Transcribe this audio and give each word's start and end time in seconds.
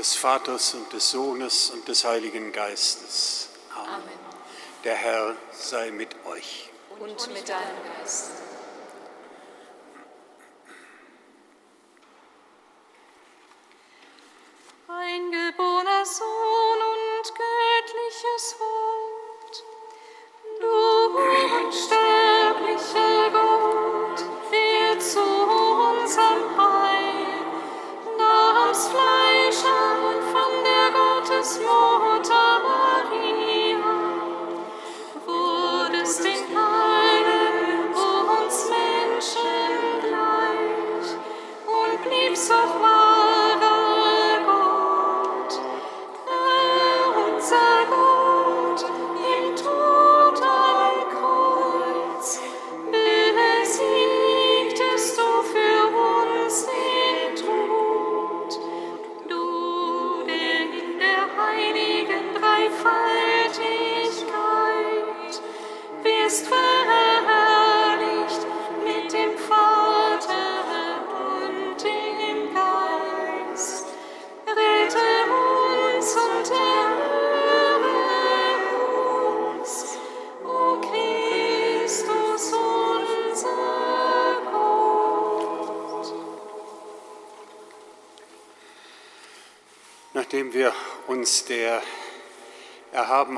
Des 0.00 0.14
Vaters 0.14 0.72
und 0.72 0.90
des 0.94 1.10
Sohnes 1.10 1.68
und 1.68 1.86
des 1.86 2.06
Heiligen 2.06 2.52
Geistes. 2.52 3.50
Amen. 3.76 3.96
Amen. 3.96 4.08
Der 4.82 4.94
Herr 4.94 5.36
sei 5.52 5.90
mit 5.90 6.16
euch. 6.24 6.70
Und 6.98 7.34
mit 7.34 7.46
deinem 7.46 7.76
Geist. 7.98 8.30
Gottesmutter 31.50 32.39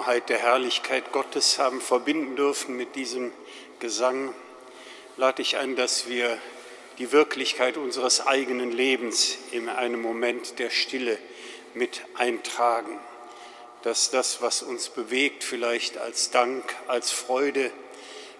Erhabenheit, 0.03 0.31
der 0.31 0.39
Herrlichkeit 0.39 1.13
Gottes 1.13 1.61
haben 1.61 1.81
verbinden 1.81 2.35
dürfen 2.35 2.77
mit 2.77 2.97
diesem 2.97 3.31
Gesang, 3.79 4.35
lade 5.17 5.43
ich 5.43 5.59
ein, 5.59 5.77
dass 5.77 6.09
wir 6.09 6.39
die 6.99 7.13
Wirklichkeit 7.13 7.77
unseres 7.77 8.27
eigenen 8.27 8.73
Lebens 8.73 9.39
in 9.53 9.69
einem 9.69 10.03
Moment 10.03 10.59
der 10.59 10.71
Stille 10.71 11.19
mit 11.75 12.03
eintragen. 12.17 12.99
Dass 13.83 14.11
das, 14.11 14.43
was 14.43 14.65
uns 14.65 14.89
bewegt, 14.89 15.45
vielleicht 15.45 15.99
als 15.99 16.33
Dank, 16.33 16.65
als 16.89 17.13
Freude, 17.13 17.71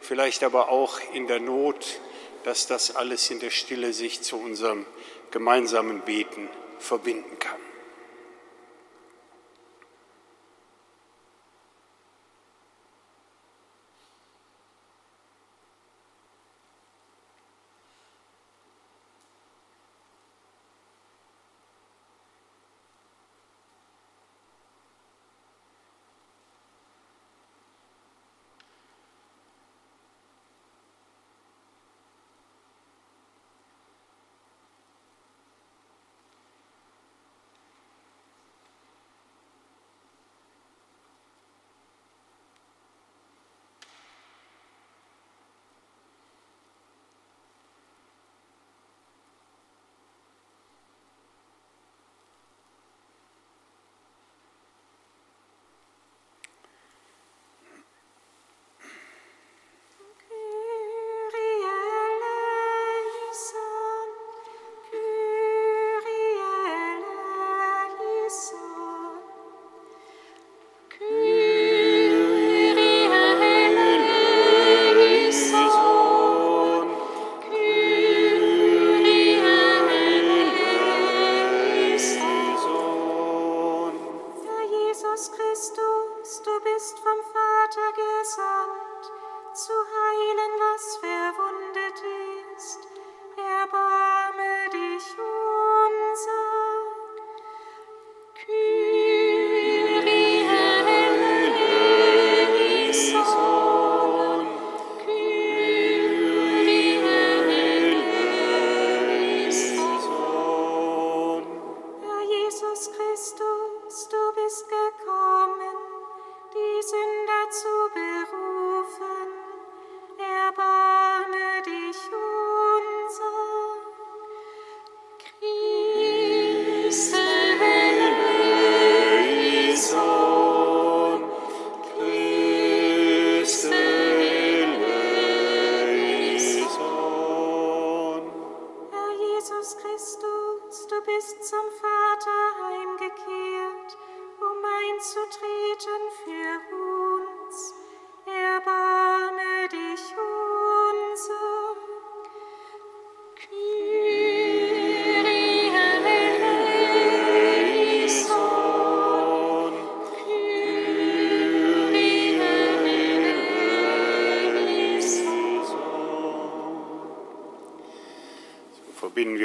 vielleicht 0.01 0.43
aber 0.43 0.69
auch 0.69 0.99
in 1.13 1.29
der 1.29 1.39
Not, 1.39 2.01
dass 2.43 2.67
das 2.67 2.97
alles 2.97 3.31
in 3.31 3.39
der 3.39 3.51
Stille 3.51 3.93
sich 3.93 4.21
zu 4.23 4.37
unserem 4.37 4.85
gemeinsamen 5.31 6.01
Beten 6.01 6.49
verbinden 6.81 7.39
kann. 7.39 7.42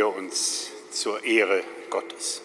Uns 0.08 0.72
zur 0.92 1.24
Ehre 1.24 1.64
Gottes. 1.90 2.42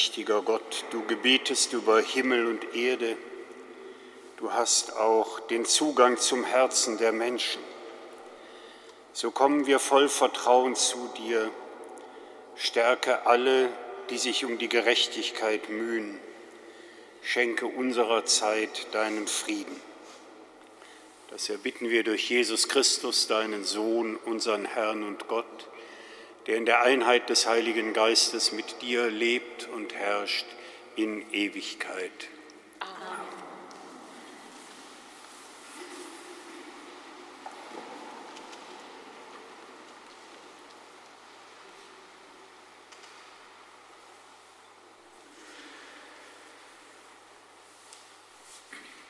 Allmächtiger 0.00 0.40
Gott, 0.40 0.86
du 0.92 1.04
gebietest 1.04 1.74
über 1.74 2.00
Himmel 2.00 2.46
und 2.46 2.74
Erde, 2.74 3.18
du 4.38 4.50
hast 4.50 4.96
auch 4.96 5.40
den 5.40 5.66
Zugang 5.66 6.16
zum 6.16 6.42
Herzen 6.42 6.96
der 6.96 7.12
Menschen. 7.12 7.60
So 9.12 9.30
kommen 9.30 9.66
wir 9.66 9.78
voll 9.78 10.08
Vertrauen 10.08 10.74
zu 10.74 11.10
dir, 11.18 11.50
stärke 12.56 13.26
alle, 13.26 13.68
die 14.08 14.16
sich 14.16 14.46
um 14.46 14.56
die 14.56 14.70
Gerechtigkeit 14.70 15.68
mühen, 15.68 16.18
schenke 17.20 17.66
unserer 17.66 18.24
Zeit 18.24 18.86
deinen 18.92 19.26
Frieden. 19.26 19.78
Das 21.28 21.50
erbitten 21.50 21.90
wir 21.90 22.04
durch 22.04 22.30
Jesus 22.30 22.68
Christus, 22.68 23.26
deinen 23.26 23.64
Sohn, 23.64 24.16
unseren 24.16 24.64
Herrn 24.64 25.02
und 25.02 25.28
Gott, 25.28 25.68
der 26.50 26.58
in 26.58 26.66
der 26.66 26.82
Einheit 26.82 27.30
des 27.30 27.46
Heiligen 27.46 27.92
Geistes 27.92 28.50
mit 28.50 28.82
dir 28.82 29.08
lebt 29.08 29.68
und 29.68 29.94
herrscht 29.94 30.46
in 30.96 31.24
Ewigkeit. 31.30 32.10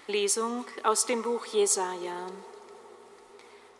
Lesung 0.07 0.67
aus 0.83 1.07
dem 1.07 1.23
Buch 1.23 1.47
Jesaja. 1.47 2.27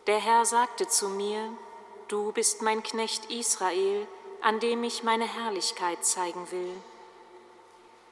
Der 0.07 0.17
Herr 0.17 0.45
sagte 0.45 0.87
zu 0.87 1.09
mir: 1.09 1.55
Du 2.11 2.33
bist 2.33 2.61
mein 2.61 2.83
Knecht 2.83 3.31
Israel, 3.31 4.05
an 4.41 4.59
dem 4.59 4.83
ich 4.83 5.01
meine 5.01 5.23
Herrlichkeit 5.23 6.03
zeigen 6.03 6.51
will. 6.51 6.75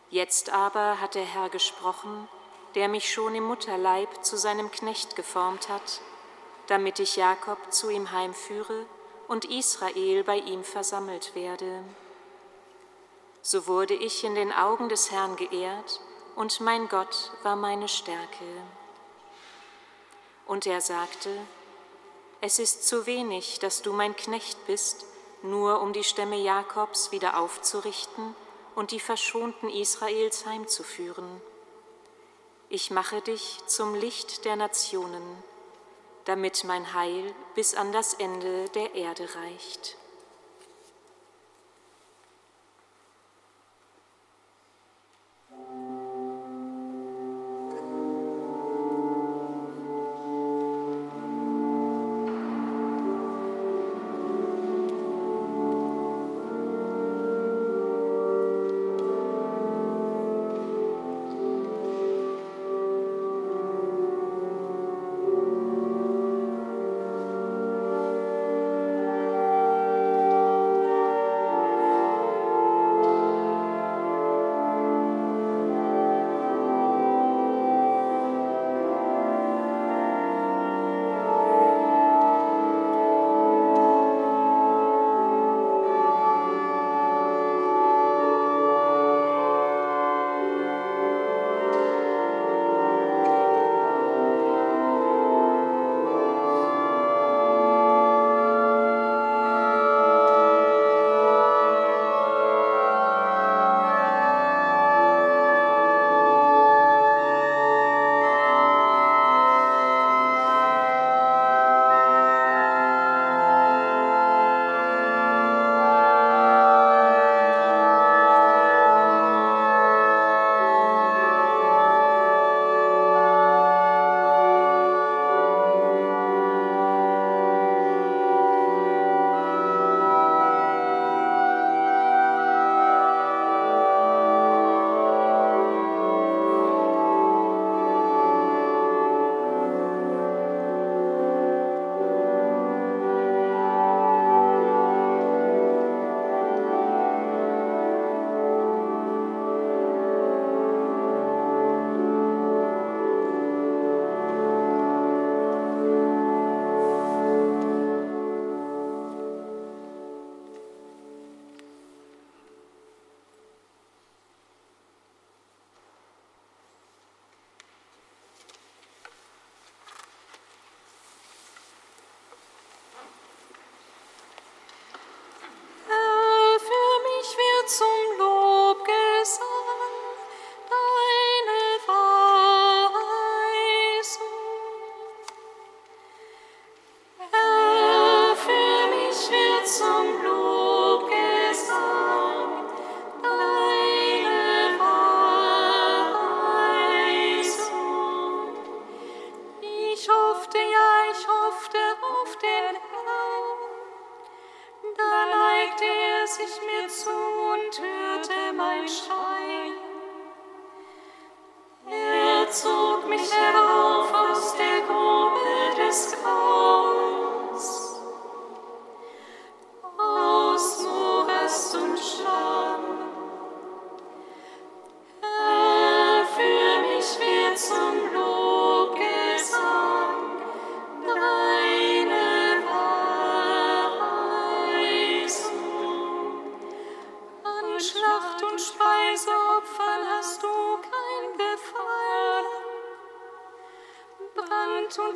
Jetzt 0.10 0.52
aber 0.52 1.02
hat 1.02 1.16
der 1.16 1.26
Herr 1.26 1.50
gesprochen, 1.50 2.30
der 2.76 2.88
mich 2.88 3.12
schon 3.12 3.36
im 3.36 3.44
Mutterleib 3.44 4.24
zu 4.24 4.38
seinem 4.38 4.72
Knecht 4.72 5.18
geformt 5.18 5.68
hat, 5.68 6.00
damit 6.68 7.00
ich 7.00 7.18
Jakob 7.18 7.58
zu 7.74 7.90
ihm 7.90 8.14
heimführe 8.14 8.86
und 9.28 9.44
Israel 9.44 10.24
bei 10.24 10.38
ihm 10.38 10.64
versammelt 10.64 11.36
werde. 11.36 11.84
So 13.42 13.68
wurde 13.68 13.96
ich 13.96 14.24
in 14.24 14.34
den 14.34 14.54
Augen 14.54 14.88
des 14.88 15.12
Herrn 15.12 15.36
geehrt, 15.36 16.00
und 16.38 16.62
mein 16.62 16.88
Gott 16.88 17.34
war 17.44 17.58
meine 17.58 17.90
Stärke. 17.90 18.46
Und 20.46 20.66
er 20.66 20.80
sagte, 20.80 21.38
es 22.42 22.60
ist 22.60 22.88
zu 22.88 23.06
wenig, 23.06 23.60
dass 23.60 23.82
du 23.82 23.92
mein 23.92 24.16
Knecht 24.16 24.66
bist, 24.66 25.06
nur 25.42 25.82
um 25.82 25.94
die 25.94 26.04
Stämme 26.04 26.38
Jakobs 26.38 27.12
wieder 27.12 27.38
aufzurichten 27.38 28.36
und 28.76 28.92
die 28.92 29.00
Verschonten 29.00 29.70
Israels 29.70 30.46
heimzuführen. 30.46 31.42
Ich 32.70 32.92
mache 32.92 33.22
dich 33.22 33.58
zum 33.66 33.96
Licht 33.96 34.46
der 34.46 34.56
Nationen, 34.56 35.24
damit 36.26 36.64
mein 36.64 36.94
Heil 36.94 37.34
bis 37.56 37.74
an 37.74 37.92
das 37.92 38.14
Ende 38.14 38.70
der 38.70 38.96
Erde 38.96 39.28
reicht. 39.36 39.98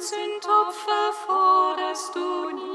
Sündopfer 0.03 1.13
forderst 1.25 2.13
du 2.13 2.49
nicht. 2.55 2.72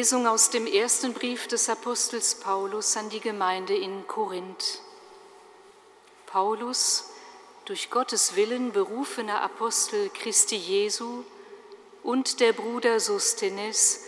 Lesung 0.00 0.26
aus 0.26 0.48
dem 0.48 0.66
ersten 0.66 1.12
Brief 1.12 1.46
des 1.46 1.68
Apostels 1.68 2.36
Paulus 2.36 2.96
an 2.96 3.10
die 3.10 3.20
Gemeinde 3.20 3.76
in 3.76 4.06
Korinth. 4.06 4.80
Paulus, 6.24 7.10
durch 7.66 7.90
Gottes 7.90 8.34
Willen 8.34 8.72
berufener 8.72 9.42
Apostel 9.42 10.08
Christi 10.08 10.56
Jesu 10.56 11.22
und 12.02 12.40
der 12.40 12.54
Bruder 12.54 12.98
Sostenes 12.98 14.06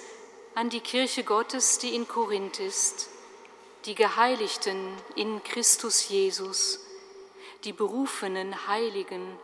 an 0.54 0.70
die 0.70 0.80
Kirche 0.80 1.24
Gottes, 1.24 1.76
die 1.76 1.94
in 1.94 2.08
Korinth 2.08 2.58
ist, 2.58 3.10
die 3.84 3.94
Geheiligten 3.94 4.96
in 5.14 5.44
Christus 5.44 6.08
Jesus, 6.08 6.80
die 7.64 7.74
berufenen 7.74 8.66
Heiligen, 8.66 9.38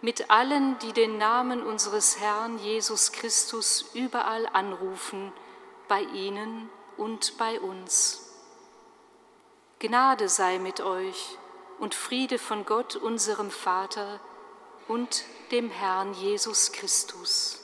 mit 0.00 0.30
allen, 0.30 0.78
die 0.78 0.92
den 0.92 1.18
Namen 1.18 1.60
unseres 1.60 2.20
Herrn 2.20 2.60
Jesus 2.60 3.10
Christus 3.10 3.86
überall 3.94 4.46
anrufen, 4.52 5.32
bei 5.92 6.04
ihnen 6.04 6.70
und 6.96 7.36
bei 7.36 7.60
uns. 7.60 8.22
Gnade 9.78 10.30
sei 10.30 10.58
mit 10.58 10.80
euch 10.80 11.36
und 11.80 11.94
Friede 11.94 12.38
von 12.38 12.64
Gott, 12.64 12.96
unserem 12.96 13.50
Vater 13.50 14.18
und 14.88 15.26
dem 15.50 15.68
Herrn 15.68 16.14
Jesus 16.14 16.72
Christus. 16.72 17.61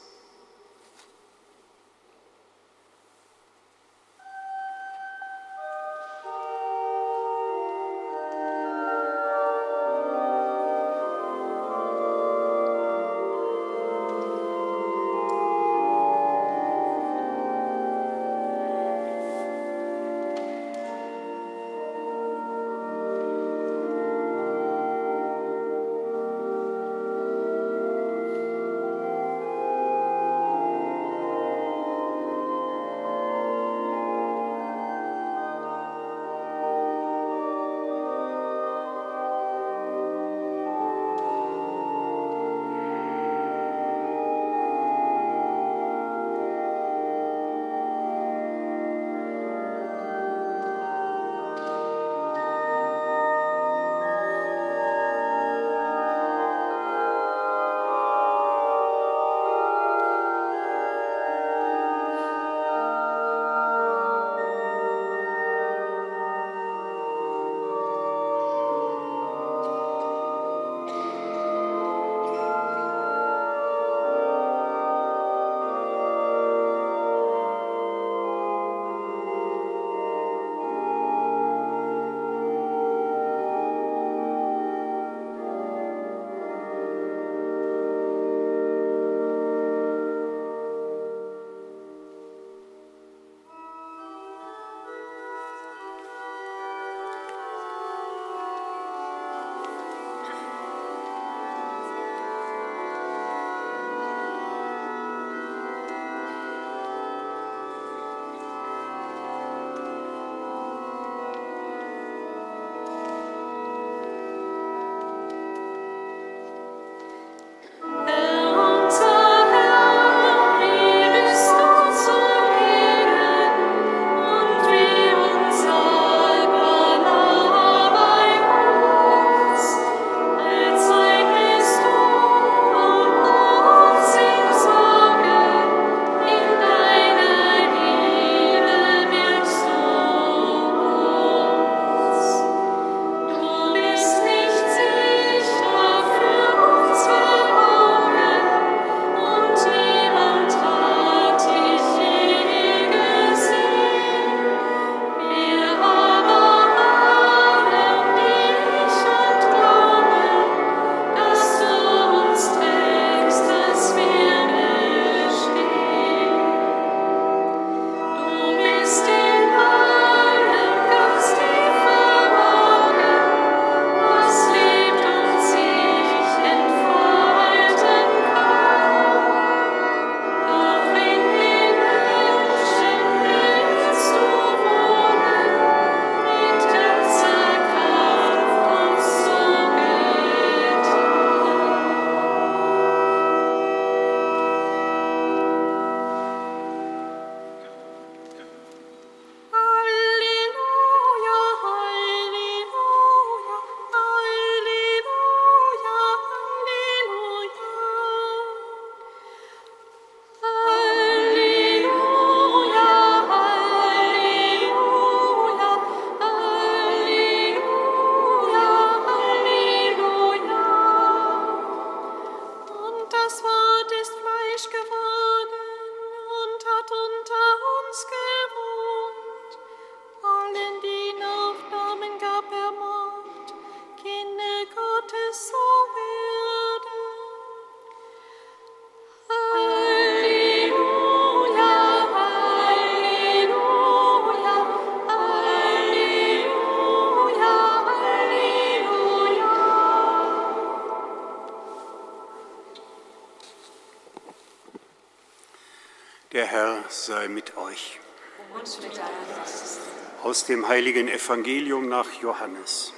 Dem 260.48 260.68
heiligen 260.68 261.08
Evangelium 261.08 261.88
nach 261.88 262.12
Johannes. 262.22 262.92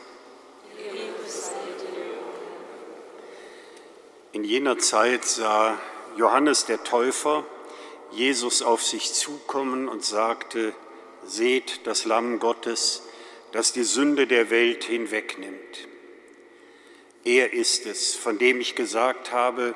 In 4.33 4.45
jener 4.45 4.79
Zeit 4.79 5.25
sah 5.25 5.79
Johannes 6.17 6.65
der 6.65 6.85
Täufer 6.85 7.45
Jesus 8.13 8.63
auf 8.63 8.83
sich 8.83 9.13
zukommen 9.13 9.89
und 9.89 10.05
sagte, 10.05 10.75
Seht 11.27 11.87
das 11.87 12.07
Lamm 12.07 12.39
Gottes, 12.39 13.03
das 13.53 13.73
die 13.73 13.85
Sünde 13.85 14.27
der 14.27 14.51
Welt 14.51 14.85
hinwegnimmt. 14.85 15.89
Er 17.25 17.53
ist 17.53 17.87
es, 17.87 18.15
von 18.15 18.39
dem 18.39 18.61
ich 18.61 18.75
gesagt 18.75 19.31
habe, 19.33 19.75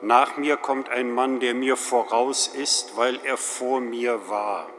nach 0.00 0.36
mir 0.36 0.56
kommt 0.56 0.88
ein 0.88 1.10
Mann, 1.12 1.40
der 1.40 1.54
mir 1.54 1.76
voraus 1.76 2.48
ist, 2.48 2.96
weil 2.96 3.20
er 3.24 3.36
vor 3.36 3.80
mir 3.80 4.28
war. 4.28 4.70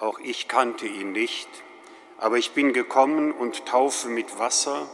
Auch 0.00 0.18
ich 0.18 0.48
kannte 0.48 0.86
ihn 0.86 1.12
nicht, 1.12 1.48
aber 2.18 2.38
ich 2.38 2.50
bin 2.52 2.72
gekommen 2.72 3.30
und 3.30 3.66
taufe 3.66 4.08
mit 4.08 4.38
Wasser, 4.38 4.88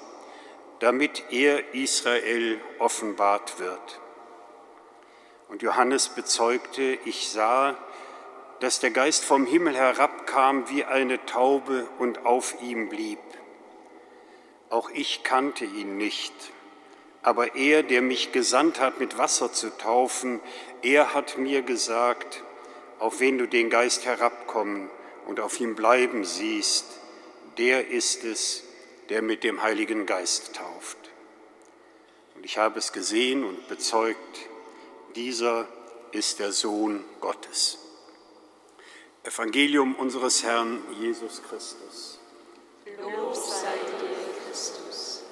damit 0.80 1.24
er 1.30 1.74
Israel 1.74 2.60
offenbart 2.78 3.58
wird. 3.58 4.00
Und 5.48 5.62
Johannes 5.62 6.10
bezeugte, 6.10 6.98
ich 7.04 7.30
sah, 7.30 7.78
dass 8.60 8.80
der 8.80 8.90
Geist 8.90 9.24
vom 9.24 9.46
Himmel 9.46 9.74
herabkam 9.74 10.68
wie 10.68 10.84
eine 10.84 11.24
Taube 11.24 11.88
und 11.98 12.26
auf 12.26 12.60
ihm 12.60 12.90
blieb. 12.90 13.18
Auch 14.68 14.90
ich 14.90 15.22
kannte 15.22 15.64
ihn 15.64 15.96
nicht 15.96 16.34
aber 17.26 17.56
er, 17.56 17.82
der 17.82 18.02
mich 18.02 18.30
gesandt 18.30 18.78
hat, 18.78 19.00
mit 19.00 19.18
Wasser 19.18 19.52
zu 19.52 19.76
taufen, 19.76 20.38
er 20.82 21.12
hat 21.12 21.38
mir 21.38 21.62
gesagt, 21.62 22.44
auf 22.98 23.20
wen 23.20 23.38
du 23.38 23.46
den 23.46 23.70
Geist 23.70 24.04
herabkommen 24.06 24.90
und 25.26 25.40
auf 25.40 25.61
ihm 25.61 25.74
bleiben 25.74 26.24
siehst, 26.24 26.87
der 27.59 27.88
ist 27.88 28.24
es, 28.24 28.64
der 29.09 29.22
mit 29.22 29.44
dem 29.44 29.62
Heiligen 29.62 30.06
Geist 30.06 30.56
tauft. 30.56 30.98
Und 32.35 32.44
ich 32.44 32.59
habe 32.59 32.78
es 32.78 32.92
gesehen 32.92 33.44
und 33.44 33.68
bezeugt, 33.68 34.48
dieser 35.14 35.68
ist 36.12 36.38
der 36.38 36.52
Sohn 36.52 37.04
Gottes. 37.20 37.78
Evangelium 39.24 39.94
unseres 39.96 40.42
Herrn 40.44 40.82
Jesus 41.00 41.42
Christus. 41.42 42.20
Lob 43.00 43.35
sei 43.35 43.74
dir, 44.00 44.46
Christus. 44.46 45.22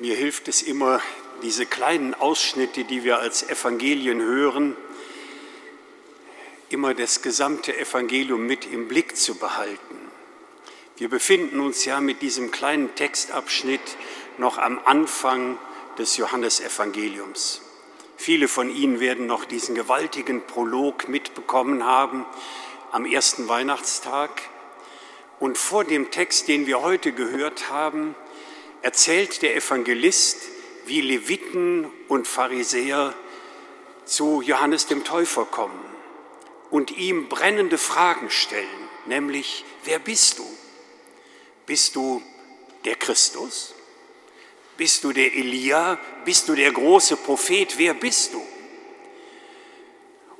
Mir 0.00 0.14
hilft 0.14 0.46
es 0.46 0.62
immer, 0.62 1.00
diese 1.42 1.66
kleinen 1.66 2.14
Ausschnitte, 2.14 2.84
die 2.84 3.02
wir 3.02 3.18
als 3.18 3.48
Evangelien 3.48 4.20
hören, 4.20 4.76
immer 6.68 6.94
das 6.94 7.20
gesamte 7.20 7.76
Evangelium 7.76 8.46
mit 8.46 8.64
im 8.64 8.86
Blick 8.86 9.16
zu 9.16 9.34
behalten. 9.34 9.98
Wir 10.98 11.08
befinden 11.08 11.58
uns 11.58 11.84
ja 11.84 12.00
mit 12.00 12.22
diesem 12.22 12.52
kleinen 12.52 12.94
Textabschnitt 12.94 13.80
noch 14.36 14.58
am 14.58 14.78
Anfang 14.84 15.58
des 15.98 16.16
Johannesevangeliums. 16.16 17.62
Viele 18.16 18.46
von 18.46 18.70
Ihnen 18.70 19.00
werden 19.00 19.26
noch 19.26 19.44
diesen 19.44 19.74
gewaltigen 19.74 20.42
Prolog 20.42 21.08
mitbekommen 21.08 21.84
haben 21.84 22.24
am 22.92 23.04
ersten 23.04 23.48
Weihnachtstag. 23.48 24.30
Und 25.40 25.58
vor 25.58 25.82
dem 25.82 26.12
Text, 26.12 26.46
den 26.46 26.66
wir 26.68 26.82
heute 26.82 27.10
gehört 27.12 27.70
haben, 27.70 28.14
erzählt 28.82 29.42
der 29.42 29.56
Evangelist, 29.56 30.38
wie 30.86 31.00
Leviten 31.00 31.90
und 32.08 32.26
Pharisäer 32.26 33.14
zu 34.04 34.40
Johannes 34.42 34.86
dem 34.86 35.04
Täufer 35.04 35.44
kommen 35.44 35.84
und 36.70 36.90
ihm 36.96 37.28
brennende 37.28 37.78
Fragen 37.78 38.30
stellen, 38.30 38.88
nämlich, 39.06 39.64
wer 39.84 39.98
bist 39.98 40.38
du? 40.38 40.46
Bist 41.66 41.96
du 41.96 42.22
der 42.84 42.94
Christus? 42.94 43.74
Bist 44.76 45.04
du 45.04 45.12
der 45.12 45.34
Elia? 45.34 45.98
Bist 46.24 46.48
du 46.48 46.54
der 46.54 46.72
große 46.72 47.16
Prophet? 47.16 47.76
Wer 47.78 47.94
bist 47.94 48.32
du? 48.32 48.42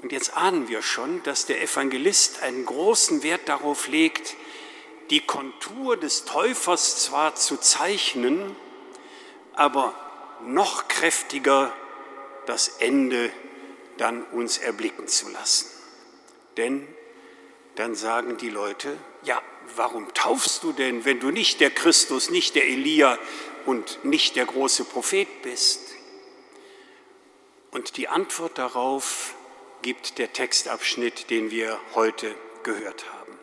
Und 0.00 0.12
jetzt 0.12 0.36
ahnen 0.36 0.68
wir 0.68 0.80
schon, 0.80 1.22
dass 1.24 1.46
der 1.46 1.60
Evangelist 1.60 2.40
einen 2.42 2.64
großen 2.64 3.22
Wert 3.24 3.48
darauf 3.48 3.88
legt, 3.88 4.36
die 5.10 5.20
Kontur 5.20 5.96
des 5.96 6.24
Täufers 6.24 7.02
zwar 7.02 7.34
zu 7.34 7.56
zeichnen, 7.56 8.54
aber 9.54 9.94
noch 10.44 10.88
kräftiger 10.88 11.72
das 12.46 12.68
Ende 12.78 13.30
dann 13.96 14.22
uns 14.24 14.58
erblicken 14.58 15.08
zu 15.08 15.28
lassen. 15.28 15.66
Denn 16.56 16.86
dann 17.74 17.94
sagen 17.94 18.36
die 18.36 18.50
Leute, 18.50 18.96
ja, 19.22 19.40
warum 19.76 20.12
taufst 20.14 20.62
du 20.62 20.72
denn, 20.72 21.04
wenn 21.04 21.20
du 21.20 21.30
nicht 21.30 21.60
der 21.60 21.70
Christus, 21.70 22.30
nicht 22.30 22.54
der 22.54 22.66
Elia 22.66 23.18
und 23.66 24.04
nicht 24.04 24.36
der 24.36 24.46
große 24.46 24.84
Prophet 24.84 25.28
bist? 25.42 25.94
Und 27.70 27.96
die 27.96 28.08
Antwort 28.08 28.58
darauf 28.58 29.34
gibt 29.82 30.18
der 30.18 30.32
Textabschnitt, 30.32 31.30
den 31.30 31.50
wir 31.50 31.78
heute 31.94 32.34
gehört 32.62 33.04
haben. 33.12 33.37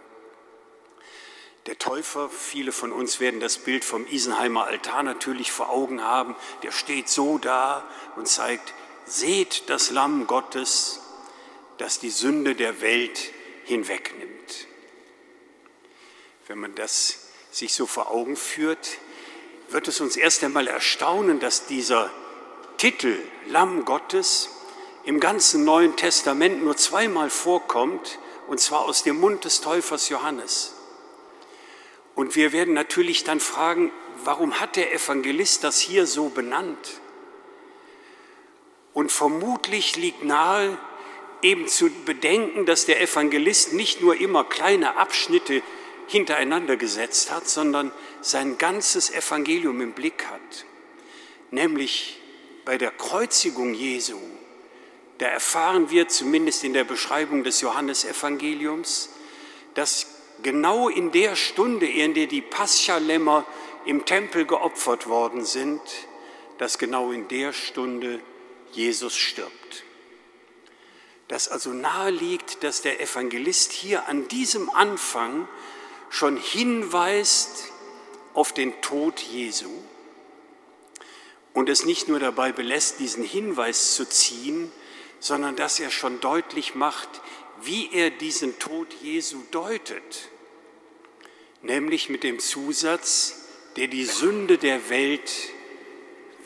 Der 1.65 1.79
Täufer, 1.79 2.29
viele 2.29 2.71
von 2.71 2.91
uns 2.91 3.19
werden 3.19 3.39
das 3.39 3.57
Bild 3.57 3.83
vom 3.83 4.05
Isenheimer 4.05 4.65
Altar 4.65 5.01
natürlich 5.01 5.51
vor 5.51 5.71
Augen 5.71 6.03
haben, 6.03 6.35
der 6.61 6.71
steht 6.71 7.09
so 7.09 7.39
da 7.39 7.83
und 8.15 8.27
zeigt, 8.27 8.73
seht 9.05 9.63
das 9.69 9.89
Lamm 9.89 10.27
Gottes, 10.27 11.01
das 11.79 11.97
die 11.99 12.11
Sünde 12.11 12.53
der 12.53 12.81
Welt 12.81 13.31
hinwegnimmt. 13.63 14.67
Wenn 16.47 16.59
man 16.59 16.75
das 16.75 17.29
sich 17.49 17.73
so 17.73 17.87
vor 17.87 18.11
Augen 18.11 18.35
führt, 18.35 18.99
wird 19.69 19.87
es 19.87 19.99
uns 20.01 20.17
erst 20.17 20.43
einmal 20.43 20.67
erstaunen, 20.67 21.39
dass 21.39 21.65
dieser 21.65 22.11
Titel 22.77 23.17
Lamm 23.47 23.85
Gottes 23.85 24.49
im 25.03 25.19
ganzen 25.19 25.63
Neuen 25.63 25.95
Testament 25.95 26.63
nur 26.63 26.77
zweimal 26.77 27.31
vorkommt, 27.31 28.19
und 28.47 28.59
zwar 28.59 28.81
aus 28.81 29.01
dem 29.01 29.19
Mund 29.19 29.45
des 29.45 29.61
Täufers 29.61 30.09
Johannes. 30.09 30.74
Und 32.15 32.35
wir 32.35 32.53
werden 32.53 32.73
natürlich 32.73 33.23
dann 33.25 33.39
fragen, 33.39 33.91
warum 34.23 34.59
hat 34.59 34.77
der 34.77 34.93
Evangelist 34.93 35.63
das 35.63 35.79
hier 35.79 36.07
so 36.07 36.29
benannt? 36.29 37.01
Und 38.93 39.11
vermutlich 39.11 39.97
liegt 39.97 40.23
nahe, 40.23 40.77
eben 41.41 41.67
zu 41.67 41.89
bedenken, 42.05 42.65
dass 42.65 42.85
der 42.85 43.01
Evangelist 43.01 43.73
nicht 43.73 44.01
nur 44.01 44.15
immer 44.15 44.45
kleine 44.45 44.95
Abschnitte 44.95 45.61
hintereinander 46.07 46.77
gesetzt 46.77 47.31
hat, 47.31 47.47
sondern 47.47 47.91
sein 48.21 48.57
ganzes 48.57 49.11
Evangelium 49.11 49.81
im 49.81 49.91
Blick 49.91 50.25
hat. 50.27 50.65
Nämlich 51.51 52.21
bei 52.63 52.77
der 52.77 52.91
Kreuzigung 52.91 53.73
Jesu, 53.73 54.17
da 55.17 55.27
erfahren 55.27 55.89
wir 55.89 56.07
zumindest 56.07 56.63
in 56.63 56.73
der 56.73 56.83
Beschreibung 56.83 57.43
des 57.43 57.61
Johannesevangeliums, 57.61 59.09
dass 59.73 60.14
genau 60.45 60.89
in 60.89 61.11
der 61.11 61.35
Stunde, 61.35 61.87
in 61.87 62.13
der 62.13 62.27
die 62.27 62.43
Paschalämmer 62.43 63.47
im 63.87 64.05
Tempel 64.05 64.45
geopfert 64.45 65.07
worden 65.07 65.43
sind, 65.43 65.81
dass 66.59 66.77
genau 66.77 67.11
in 67.11 67.27
der 67.27 67.51
Stunde 67.51 68.21
Jesus 68.71 69.17
stirbt. 69.17 69.83
Dass 71.29 71.47
also 71.47 71.71
nahe 71.71 72.11
liegt, 72.11 72.63
dass 72.63 72.83
der 72.83 73.01
Evangelist 73.01 73.71
hier 73.71 74.07
an 74.07 74.27
diesem 74.27 74.69
Anfang 74.69 75.47
schon 76.11 76.37
hinweist 76.37 77.71
auf 78.35 78.53
den 78.53 78.79
Tod 78.81 79.19
Jesu 79.21 79.71
und 81.55 81.69
es 81.69 81.85
nicht 81.85 82.07
nur 82.07 82.19
dabei 82.19 82.51
belässt, 82.51 82.99
diesen 82.99 83.23
Hinweis 83.23 83.95
zu 83.95 84.07
ziehen, 84.07 84.71
sondern 85.19 85.55
dass 85.55 85.79
er 85.79 85.89
schon 85.89 86.19
deutlich 86.19 86.75
macht, 86.75 87.09
wie 87.63 87.91
er 87.91 88.11
diesen 88.11 88.59
Tod 88.59 88.93
Jesu 89.01 89.41
deutet, 89.49 90.29
nämlich 91.65 92.09
mit 92.09 92.23
dem 92.23 92.39
Zusatz, 92.39 93.45
der 93.75 93.87
die 93.87 94.05
Sünde 94.05 94.57
der 94.57 94.89
Welt 94.89 95.31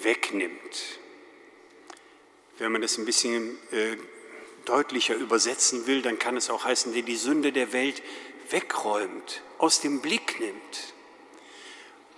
wegnimmt. 0.02 1.00
Wenn 2.58 2.72
man 2.72 2.82
das 2.82 2.98
ein 2.98 3.06
bisschen 3.06 3.58
äh, 3.72 3.98
deutlicher 4.66 5.16
übersetzen 5.16 5.88
will, 5.88 6.02
dann 6.02 6.20
kann 6.20 6.38
es 6.38 6.50
auch 6.50 6.66
heißen, 6.66 6.94
der 6.94 7.04
die 7.04 7.16
Sünde 7.16 7.52
der 7.52 7.72
Welt 7.74 8.02
wegräumt, 8.50 9.42
aus 9.58 9.82
dem 9.82 10.02
Blick 10.02 10.40
nimmt. 10.40 10.94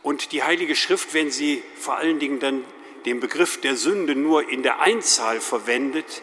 Und 0.04 0.32
die 0.32 0.44
Heilige 0.44 0.76
Schrift, 0.76 1.14
wenn 1.14 1.30
sie 1.30 1.62
vor 1.76 1.98
allen 1.98 2.20
Dingen 2.20 2.40
dann 2.40 2.64
den 3.06 3.20
Begriff 3.20 3.62
der 3.62 3.76
Sünde 3.76 4.16
nur 4.16 4.50
in 4.50 4.64
der 4.64 4.80
Einzahl 4.80 5.42
verwendet, 5.42 6.22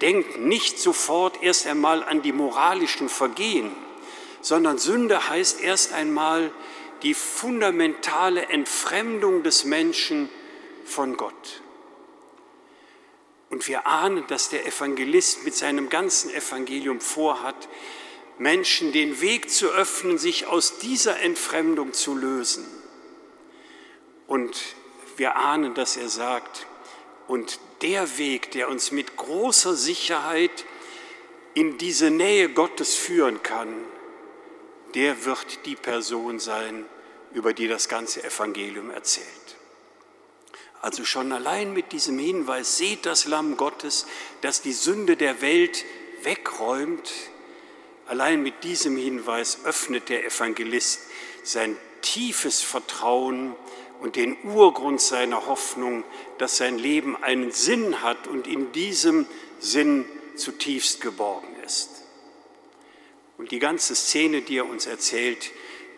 denkt 0.00 0.38
nicht 0.38 0.78
sofort 0.78 1.42
erst 1.42 1.66
einmal 1.66 2.04
an 2.04 2.22
die 2.22 2.32
moralischen 2.32 3.08
Vergehen, 3.08 3.72
sondern 4.46 4.78
Sünde 4.78 5.28
heißt 5.28 5.60
erst 5.60 5.92
einmal 5.92 6.52
die 7.02 7.14
fundamentale 7.14 8.46
Entfremdung 8.46 9.42
des 9.42 9.64
Menschen 9.64 10.28
von 10.84 11.16
Gott. 11.16 11.62
Und 13.50 13.66
wir 13.66 13.88
ahnen, 13.88 14.24
dass 14.28 14.48
der 14.48 14.64
Evangelist 14.64 15.42
mit 15.42 15.56
seinem 15.56 15.88
ganzen 15.88 16.32
Evangelium 16.32 17.00
vorhat, 17.00 17.68
Menschen 18.38 18.92
den 18.92 19.20
Weg 19.20 19.50
zu 19.50 19.66
öffnen, 19.66 20.16
sich 20.16 20.46
aus 20.46 20.78
dieser 20.78 21.18
Entfremdung 21.18 21.92
zu 21.92 22.14
lösen. 22.14 22.64
Und 24.28 24.56
wir 25.16 25.34
ahnen, 25.34 25.74
dass 25.74 25.96
er 25.96 26.08
sagt, 26.08 26.68
und 27.26 27.58
der 27.82 28.16
Weg, 28.16 28.52
der 28.52 28.68
uns 28.68 28.92
mit 28.92 29.16
großer 29.16 29.74
Sicherheit 29.74 30.64
in 31.54 31.78
diese 31.78 32.10
Nähe 32.12 32.48
Gottes 32.48 32.94
führen 32.94 33.42
kann, 33.42 33.74
der 34.96 35.26
wird 35.26 35.66
die 35.66 35.76
Person 35.76 36.40
sein, 36.40 36.86
über 37.32 37.52
die 37.52 37.68
das 37.68 37.88
ganze 37.88 38.24
Evangelium 38.24 38.90
erzählt. 38.90 39.26
Also 40.80 41.04
schon 41.04 41.32
allein 41.32 41.74
mit 41.74 41.92
diesem 41.92 42.18
Hinweis, 42.18 42.78
seht 42.78 43.04
das 43.04 43.26
Lamm 43.26 43.58
Gottes, 43.58 44.06
das 44.40 44.62
die 44.62 44.72
Sünde 44.72 45.16
der 45.16 45.42
Welt 45.42 45.84
wegräumt, 46.22 47.12
allein 48.06 48.42
mit 48.42 48.64
diesem 48.64 48.96
Hinweis 48.96 49.58
öffnet 49.64 50.08
der 50.08 50.24
Evangelist 50.24 51.00
sein 51.42 51.76
tiefes 52.00 52.62
Vertrauen 52.62 53.54
und 54.00 54.16
den 54.16 54.36
Urgrund 54.44 55.00
seiner 55.00 55.46
Hoffnung, 55.46 56.04
dass 56.38 56.56
sein 56.56 56.78
Leben 56.78 57.22
einen 57.22 57.52
Sinn 57.52 58.02
hat 58.02 58.26
und 58.26 58.46
in 58.46 58.72
diesem 58.72 59.26
Sinn 59.60 60.06
zutiefst 60.36 61.00
geborgen. 61.00 61.55
Und 63.38 63.50
die 63.50 63.58
ganze 63.58 63.94
Szene, 63.94 64.42
die 64.42 64.58
er 64.58 64.66
uns 64.66 64.86
erzählt, 64.86 65.52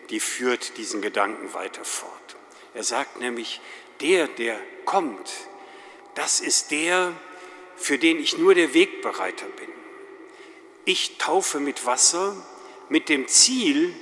die 0.09 0.19
führt 0.19 0.77
diesen 0.77 1.01
Gedanken 1.01 1.53
weiter 1.53 1.85
fort. 1.85 2.35
Er 2.73 2.83
sagt 2.83 3.19
nämlich, 3.19 3.61
der, 4.01 4.27
der 4.27 4.59
kommt, 4.85 5.31
das 6.15 6.39
ist 6.39 6.71
der, 6.71 7.13
für 7.75 7.97
den 7.97 8.19
ich 8.19 8.37
nur 8.37 8.55
der 8.55 8.73
Wegbereiter 8.73 9.45
bin. 9.45 9.69
Ich 10.85 11.17
taufe 11.17 11.59
mit 11.59 11.85
Wasser 11.85 12.35
mit 12.89 13.07
dem 13.07 13.27
Ziel, 13.27 13.93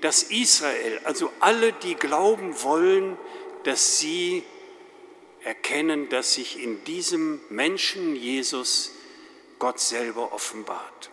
dass 0.00 0.22
Israel, 0.22 1.00
also 1.04 1.32
alle, 1.40 1.72
die 1.72 1.96
glauben 1.96 2.62
wollen, 2.62 3.18
dass 3.64 3.98
sie 3.98 4.44
erkennen, 5.42 6.08
dass 6.08 6.34
sich 6.34 6.62
in 6.62 6.84
diesem 6.84 7.40
Menschen 7.48 8.14
Jesus 8.14 8.92
Gott 9.58 9.80
selber 9.80 10.32
offenbart. 10.32 11.10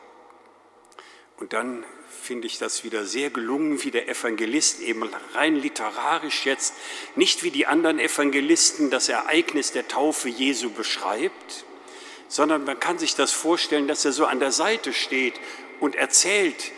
Und 1.38 1.54
dann 1.54 1.84
finde 2.22 2.48
ich 2.48 2.58
das 2.58 2.84
wieder 2.84 3.06
sehr 3.06 3.30
gelungen, 3.30 3.84
wie 3.84 3.92
der 3.92 4.08
Evangelist 4.08 4.80
eben 4.80 5.04
rein 5.34 5.56
literarisch 5.56 6.46
jetzt, 6.46 6.74
nicht 7.16 7.44
wie 7.44 7.52
die 7.52 7.68
anderen 7.68 8.00
Evangelisten 8.00 8.90
das 8.90 9.10
Ereignis 9.10 9.72
der 9.72 9.88
Taufe 9.88 10.30
Jesu 10.30 10.70
beschreibt, 10.72 11.66
sondern 12.28 12.64
man 12.64 12.80
kann 12.80 12.98
sich 12.98 13.16
das 13.16 13.32
vorstellen, 13.32 13.88
dass 13.88 14.06
er 14.06 14.12
so 14.12 14.26
an 14.26 14.40
der 14.40 14.52
Seite 14.52 14.94
steht 14.94 15.36
und 15.80 15.96
erzählt, 15.96 16.72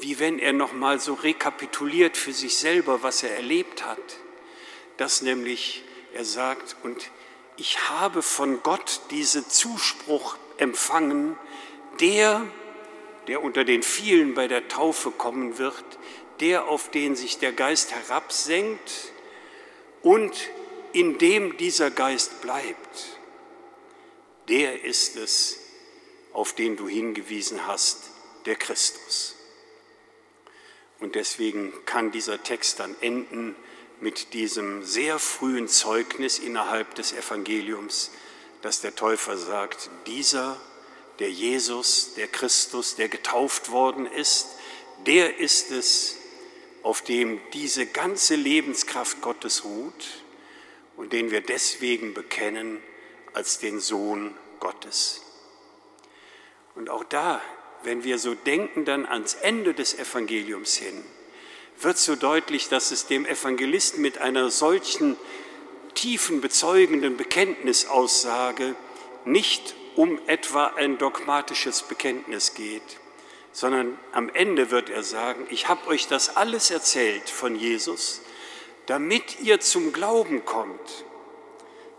wie 0.00 0.18
wenn 0.18 0.38
er 0.38 0.52
noch 0.52 0.72
mal 0.72 0.98
so 0.98 1.14
rekapituliert 1.14 2.16
für 2.16 2.32
sich 2.32 2.56
selber, 2.56 3.02
was 3.02 3.22
er 3.22 3.36
erlebt 3.36 3.84
hat. 3.84 3.98
Dass 4.96 5.22
nämlich 5.22 5.84
er 6.14 6.24
sagt, 6.24 6.76
und 6.82 7.10
ich 7.56 7.88
habe 7.88 8.22
von 8.22 8.62
Gott 8.62 9.00
diesen 9.10 9.48
Zuspruch 9.48 10.36
empfangen, 10.56 11.36
der, 12.00 12.42
der 13.28 13.42
unter 13.42 13.64
den 13.64 13.82
vielen 13.82 14.34
bei 14.34 14.48
der 14.48 14.68
Taufe 14.68 15.10
kommen 15.10 15.58
wird, 15.58 15.84
der, 16.40 16.66
auf 16.66 16.90
den 16.90 17.14
sich 17.16 17.38
der 17.38 17.52
Geist 17.52 17.92
herabsenkt 17.92 19.12
und 20.02 20.50
in 20.92 21.18
dem 21.18 21.56
dieser 21.56 21.90
Geist 21.90 22.42
bleibt, 22.42 23.18
der 24.48 24.84
ist 24.84 25.16
es, 25.16 25.58
auf 26.32 26.52
den 26.52 26.76
du 26.76 26.88
hingewiesen 26.88 27.66
hast, 27.66 28.10
der 28.46 28.56
Christus. 28.56 29.36
Und 30.98 31.14
deswegen 31.14 31.72
kann 31.84 32.12
dieser 32.12 32.42
Text 32.42 32.80
dann 32.80 32.94
enden 33.00 33.56
mit 34.00 34.34
diesem 34.34 34.82
sehr 34.82 35.18
frühen 35.18 35.68
Zeugnis 35.68 36.38
innerhalb 36.38 36.94
des 36.94 37.12
Evangeliums, 37.12 38.10
dass 38.62 38.80
der 38.80 38.94
Täufer 38.94 39.36
sagt, 39.36 39.90
dieser, 40.06 40.60
der 41.22 41.30
Jesus, 41.30 42.14
der 42.16 42.26
Christus, 42.26 42.96
der 42.96 43.08
getauft 43.08 43.70
worden 43.70 44.06
ist, 44.06 44.48
der 45.06 45.38
ist 45.38 45.70
es, 45.70 46.18
auf 46.82 47.02
dem 47.02 47.40
diese 47.52 47.86
ganze 47.86 48.34
Lebenskraft 48.34 49.20
Gottes 49.20 49.64
ruht 49.64 50.04
und 50.96 51.12
den 51.12 51.30
wir 51.30 51.40
deswegen 51.40 52.12
bekennen 52.12 52.82
als 53.34 53.60
den 53.60 53.78
Sohn 53.78 54.36
Gottes. 54.58 55.22
Und 56.74 56.90
auch 56.90 57.04
da, 57.04 57.40
wenn 57.84 58.02
wir 58.02 58.18
so 58.18 58.34
denken 58.34 58.84
dann 58.84 59.06
ans 59.06 59.34
Ende 59.34 59.74
des 59.74 59.96
Evangeliums 59.96 60.74
hin, 60.74 61.04
wird 61.80 61.98
so 61.98 62.16
deutlich, 62.16 62.68
dass 62.68 62.90
es 62.90 63.06
dem 63.06 63.26
Evangelisten 63.26 64.02
mit 64.02 64.18
einer 64.18 64.50
solchen 64.50 65.16
tiefen 65.94 66.40
bezeugenden 66.40 67.16
Bekenntnisaussage 67.16 68.74
nicht 69.24 69.76
um 69.96 70.18
etwa 70.26 70.66
ein 70.76 70.98
dogmatisches 70.98 71.82
Bekenntnis 71.82 72.54
geht, 72.54 73.00
sondern 73.52 73.98
am 74.12 74.28
Ende 74.30 74.70
wird 74.70 74.88
er 74.88 75.02
sagen, 75.02 75.46
ich 75.50 75.68
habe 75.68 75.86
euch 75.88 76.08
das 76.08 76.36
alles 76.36 76.70
erzählt 76.70 77.28
von 77.28 77.54
Jesus, 77.54 78.22
damit 78.86 79.40
ihr 79.40 79.60
zum 79.60 79.92
Glauben 79.92 80.44
kommt, 80.44 81.04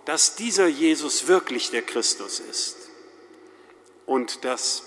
dass 0.05 0.35
dieser 0.35 0.67
Jesus 0.67 1.27
wirklich 1.27 1.69
der 1.69 1.83
Christus 1.83 2.39
ist 2.39 2.89
und 4.05 4.43
dass 4.43 4.83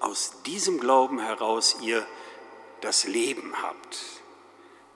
aus 0.00 0.34
diesem 0.46 0.78
Glauben 0.80 1.18
heraus 1.18 1.76
ihr 1.82 2.06
das 2.80 3.04
Leben 3.04 3.60
habt. 3.60 3.98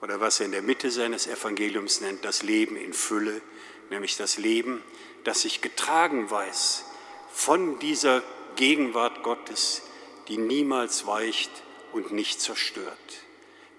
Oder 0.01 0.19
was 0.19 0.39
er 0.39 0.47
in 0.47 0.53
der 0.53 0.61
Mitte 0.61 0.89
seines 0.91 1.27
Evangeliums 1.27 2.01
nennt, 2.01 2.25
das 2.25 2.43
Leben 2.43 2.75
in 2.77 2.93
Fülle, 2.93 3.41
nämlich 3.89 4.17
das 4.17 4.37
Leben, 4.37 4.81
das 5.23 5.41
sich 5.41 5.61
getragen 5.61 6.31
weiß 6.31 6.85
von 7.33 7.79
dieser 7.79 8.21
Gegenwart 8.55 9.23
Gottes, 9.23 9.81
die 10.27 10.37
niemals 10.37 11.05
weicht 11.07 11.51
und 11.91 12.11
nicht 12.11 12.39
zerstört. 12.39 12.97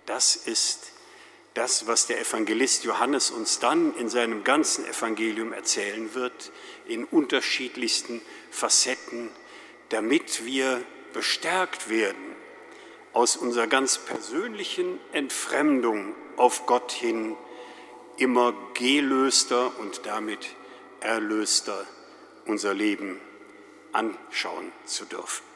Das 0.07 0.37
ist 0.37 0.93
das, 1.55 1.87
was 1.87 2.09
der 2.09 2.21
Evangelist 2.21 2.85
Johannes 2.85 3.31
uns 3.31 3.61
dann 3.61 3.95
in 3.97 4.09
seinem 4.09 4.43
ganzen 4.43 4.85
Evangelium 4.87 5.53
erzählen 5.53 6.13
wird, 6.15 6.51
in 6.87 7.05
unterschiedlichsten 7.05 8.21
Facetten, 8.51 9.31
damit 9.91 10.45
wir 10.45 10.83
bestärkt 11.13 11.89
werden 11.89 12.35
aus 13.13 13.37
unserer 13.37 13.69
ganz 13.69 13.99
persönlichen 13.99 14.99
Entfremdung 15.13 16.17
auf 16.37 16.67
Gott 16.67 16.91
hin 16.91 17.37
immer 18.17 18.53
gelöster 18.75 19.79
und 19.79 20.07
damit 20.07 20.57
erlöster 21.01 21.87
unser 22.47 22.75
Leben 22.75 23.21
anschauen 23.95 24.73
zu 24.85 25.05
dürfen. 25.05 25.54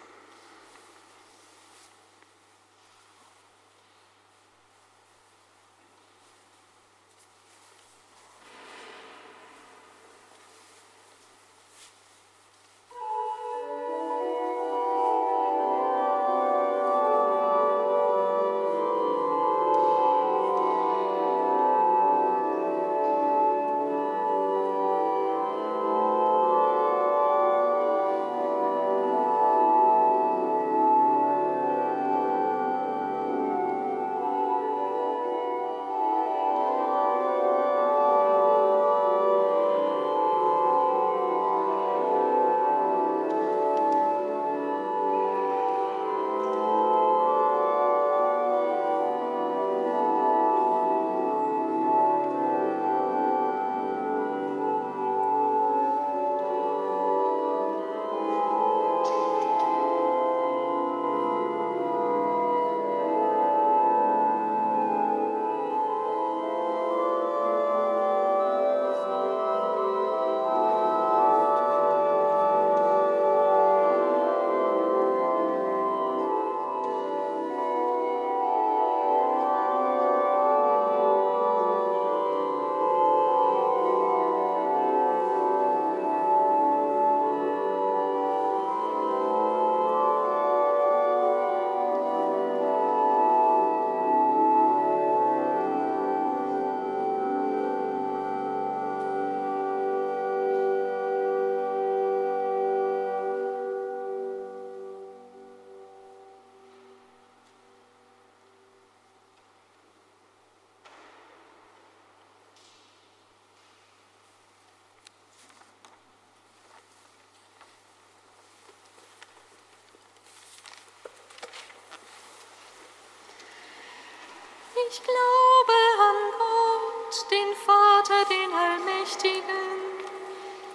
Ich 124.91 125.03
glaube 125.03 125.77
an 126.01 126.17
Gott, 126.39 127.31
den 127.31 127.55
Vater, 127.55 128.25
den 128.31 128.51
Allmächtigen, 128.55 129.43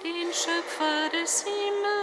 den 0.04 0.32
Schöpfer 0.32 1.10
des 1.10 1.43
Himmels 1.43 2.02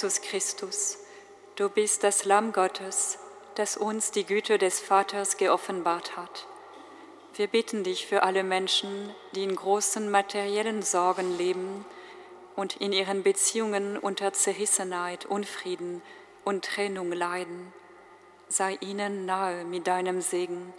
Jesus 0.00 0.22
Christus, 0.22 0.98
du 1.56 1.68
bist 1.68 2.04
das 2.04 2.24
Lamm 2.24 2.54
Gottes, 2.54 3.18
das 3.56 3.76
uns 3.76 4.10
die 4.10 4.24
Güte 4.24 4.56
des 4.56 4.80
Vaters 4.80 5.36
geoffenbart 5.36 6.16
hat. 6.16 6.46
Wir 7.34 7.48
bitten 7.48 7.84
dich 7.84 8.06
für 8.06 8.22
alle 8.22 8.42
Menschen, 8.42 9.14
die 9.34 9.44
in 9.44 9.54
großen 9.54 10.10
materiellen 10.10 10.80
Sorgen 10.80 11.36
leben 11.36 11.84
und 12.56 12.76
in 12.76 12.94
ihren 12.94 13.22
Beziehungen 13.22 13.98
unter 13.98 14.32
Zerrissenheit, 14.32 15.26
Unfrieden 15.26 16.00
und 16.46 16.64
Trennung 16.64 17.12
leiden. 17.12 17.70
Sei 18.48 18.78
ihnen 18.80 19.26
nahe 19.26 19.66
mit 19.66 19.86
deinem 19.86 20.22
Segen 20.22 20.72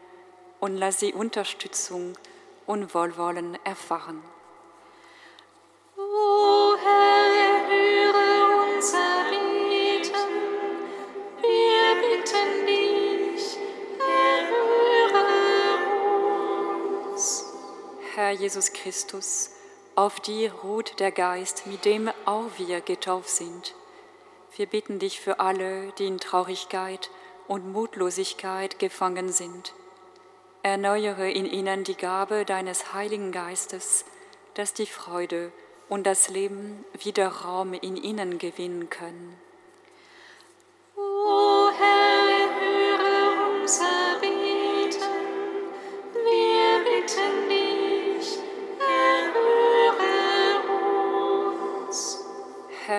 und 0.59 0.75
lass 0.77 0.99
sie 0.99 1.13
Unterstützung 1.13 2.17
und 2.65 2.95
Wohlwollen 2.95 3.59
erfahren. 3.65 4.23
Herr 18.21 18.29
Jesus 18.33 18.71
Christus, 18.71 19.49
auf 19.95 20.19
dir 20.19 20.53
ruht 20.53 20.99
der 20.99 21.11
Geist, 21.11 21.65
mit 21.65 21.85
dem 21.85 22.07
auch 22.25 22.51
wir 22.57 22.79
getauft 22.79 23.29
sind. 23.29 23.73
Wir 24.55 24.67
bitten 24.67 24.99
dich 24.99 25.19
für 25.19 25.39
alle, 25.39 25.91
die 25.97 26.05
in 26.05 26.19
Traurigkeit 26.19 27.09
und 27.47 27.71
Mutlosigkeit 27.71 28.77
gefangen 28.77 29.29
sind. 29.31 29.73
Erneuere 30.61 31.31
in 31.31 31.47
ihnen 31.47 31.83
die 31.83 31.95
Gabe 31.95 32.45
deines 32.45 32.93
Heiligen 32.93 33.31
Geistes, 33.31 34.05
dass 34.53 34.75
die 34.75 34.85
Freude 34.85 35.51
und 35.89 36.05
das 36.05 36.29
Leben 36.29 36.85
wieder 36.99 37.27
Raum 37.27 37.73
in 37.73 37.97
ihnen 37.97 38.37
gewinnen 38.37 38.91
können. 38.91 39.35
O 40.95 41.50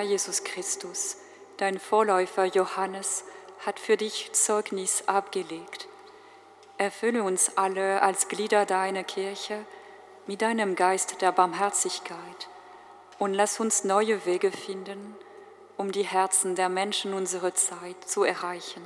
Herr 0.03 0.09
Jesus 0.09 0.43
Christus, 0.43 1.17
dein 1.59 1.79
Vorläufer 1.79 2.47
Johannes 2.47 3.23
hat 3.65 3.79
für 3.79 3.97
dich 3.97 4.33
Zeugnis 4.33 5.05
abgelegt. 5.07 5.87
Erfülle 6.77 7.23
uns 7.23 7.57
alle 7.57 8.03
als 8.03 8.27
Glieder 8.27 8.67
deiner 8.67 9.05
Kirche 9.05 9.65
mit 10.27 10.43
deinem 10.43 10.75
Geist 10.75 11.23
der 11.23 11.31
Barmherzigkeit 11.31 12.49
und 13.21 13.33
lass 13.33 13.61
uns 13.61 13.85
neue 13.85 14.27
Wege 14.27 14.51
finden, 14.51 15.15
um 15.77 15.93
die 15.93 16.03
Herzen 16.03 16.57
der 16.57 16.69
Menschen 16.69 17.15
unserer 17.15 17.55
Zeit 17.55 18.03
zu 18.05 18.25
erreichen. 18.25 18.83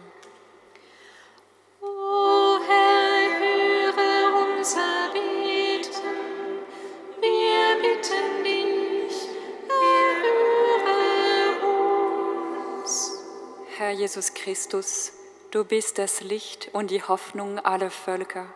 Herr 13.86 13.94
Jesus 13.94 14.34
Christus, 14.34 15.12
du 15.52 15.64
bist 15.64 15.98
das 15.98 16.20
Licht 16.20 16.70
und 16.72 16.90
die 16.90 17.04
Hoffnung 17.04 17.60
aller 17.60 17.92
Völker. 17.92 18.46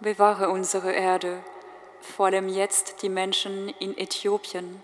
Bewahre 0.00 0.50
unsere 0.50 0.90
Erde, 0.90 1.44
vor 2.00 2.26
allem 2.26 2.48
jetzt 2.48 3.02
die 3.02 3.08
Menschen 3.08 3.68
in 3.78 3.96
Äthiopien, 3.96 4.82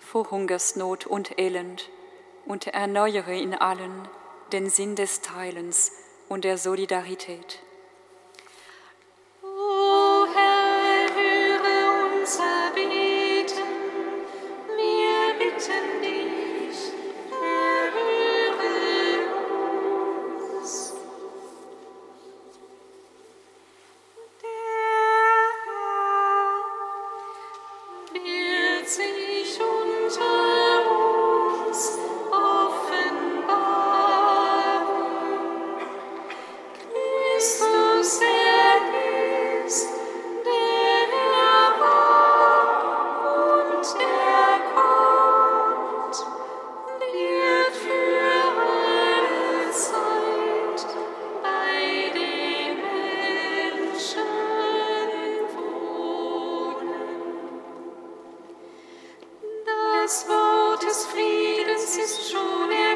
vor 0.00 0.32
Hungersnot 0.32 1.06
und 1.06 1.38
Elend, 1.38 1.90
und 2.44 2.66
erneuere 2.66 3.34
in 3.34 3.54
allen 3.54 4.08
den 4.50 4.68
Sinn 4.68 4.96
des 4.96 5.20
Teilens 5.20 5.92
und 6.28 6.42
der 6.42 6.58
Solidarität. 6.58 7.60
das 60.08 60.26
Wort 60.26 60.82
des 60.82 60.88
Wortes 60.88 61.06
Friedens 61.06 61.98
ist 61.98 62.30
schon 62.30 62.70
erfüllt. 62.70 62.87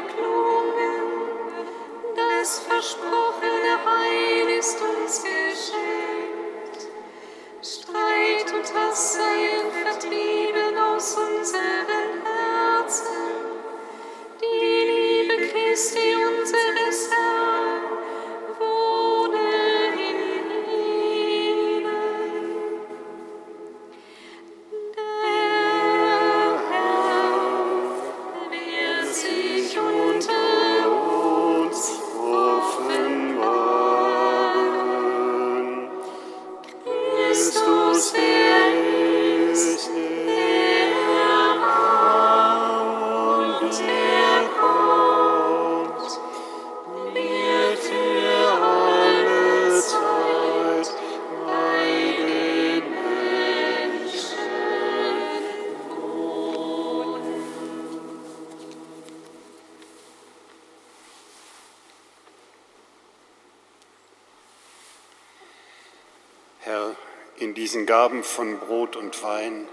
Diesen 67.73 67.87
Gaben 67.87 68.23
von 68.23 68.59
Brot 68.59 68.95
und 68.95 69.23
Wein 69.23 69.67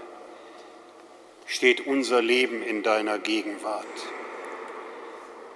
steht 1.45 1.85
unser 1.85 2.19
Leben 2.19 2.63
in 2.63 2.81
deiner 2.81 3.19
Gegenwart. 3.19 3.85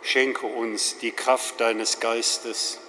Schenke 0.03 0.45
uns 0.45 0.99
die 0.99 1.09
Kraft 1.09 1.59
deines 1.59 1.99
Geistes, 1.99 2.79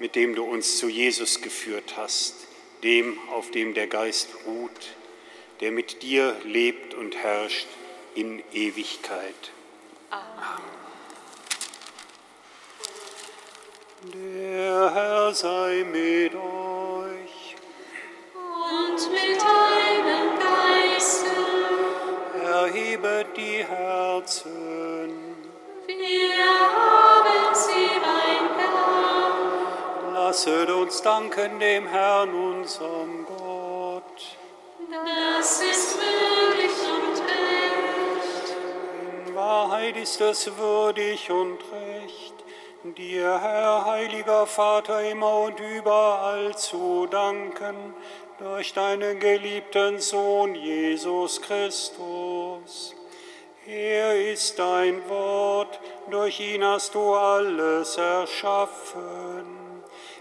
mit 0.00 0.16
dem 0.16 0.34
du 0.34 0.42
uns 0.42 0.78
zu 0.78 0.88
Jesus 0.88 1.42
geführt 1.42 1.94
hast, 1.96 2.34
dem, 2.82 3.16
auf 3.30 3.52
dem 3.52 3.72
der 3.72 3.86
Geist 3.86 4.30
ruht, 4.46 4.96
der 5.60 5.70
mit 5.70 6.02
dir 6.02 6.36
lebt 6.42 6.94
und 6.94 7.14
herrscht 7.14 7.68
in 8.16 8.42
Ewigkeit. 8.52 9.52
Amen. 10.10 10.64
Der 14.12 14.92
Herr 14.92 15.32
sei 15.32 15.84
mit 15.88 16.34
und 16.34 16.63
mit 19.14 19.40
deinem 19.40 20.26
Geiste. 20.38 21.30
Erhebet 22.42 23.36
die 23.36 23.64
Herzen. 23.64 25.34
Wir 25.86 26.46
haben 26.78 27.54
sie, 27.54 27.90
mein 28.06 28.58
Herr. 28.58 30.12
Lasset 30.12 30.70
uns 30.70 31.02
danken 31.02 31.60
dem 31.60 31.86
Herrn, 31.86 32.34
unserem 32.34 33.26
Gott. 33.26 34.36
Das 34.90 35.60
ist 35.60 35.98
würdig 35.98 36.70
und 36.96 37.20
recht. 37.20 38.56
In 39.26 39.34
Wahrheit 39.34 39.96
ist 39.96 40.20
es 40.20 40.56
würdig 40.56 41.30
und 41.30 41.58
recht, 41.72 42.34
dir, 42.96 43.40
Herr, 43.40 43.84
heiliger 43.86 44.46
Vater, 44.46 45.02
immer 45.10 45.40
und 45.40 45.58
überall 45.58 46.56
zu 46.56 47.06
danken 47.10 47.94
durch 48.38 48.72
deinen 48.72 49.20
geliebten 49.20 50.00
Sohn 50.00 50.54
Jesus 50.54 51.40
Christus. 51.40 52.94
Er 53.66 54.32
ist 54.32 54.58
dein 54.58 55.08
Wort, 55.08 55.80
durch 56.10 56.40
ihn 56.40 56.64
hast 56.64 56.94
du 56.94 57.14
alles 57.14 57.96
erschaffen. 57.96 59.46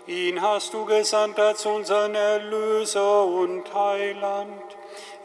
Ihn 0.05 0.41
hast 0.41 0.73
du 0.73 0.85
gesandt 0.85 1.39
als 1.39 1.65
unseren 1.65 2.15
Erlöser 2.15 3.25
und 3.25 3.73
Heiland. 3.73 4.63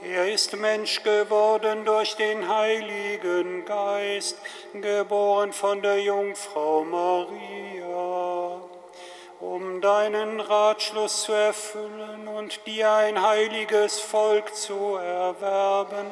Er 0.03 0.33
ist 0.33 0.57
Mensch 0.57 1.03
geworden 1.03 1.85
durch 1.85 2.15
den 2.17 2.49
Heiligen 2.49 3.65
Geist, 3.65 4.39
geboren 4.73 5.53
von 5.53 5.83
der 5.83 6.01
Jungfrau 6.01 6.85
Maria 6.85 7.78
um 9.41 9.81
deinen 9.81 10.41
Ratschluss 10.41 11.23
zu 11.23 11.33
erfüllen 11.33 12.27
und 12.27 12.67
dir 12.67 12.93
ein 12.93 13.23
heiliges 13.23 14.01
Volk 14.01 14.55
zu 14.55 14.97
erwerben, 14.97 16.07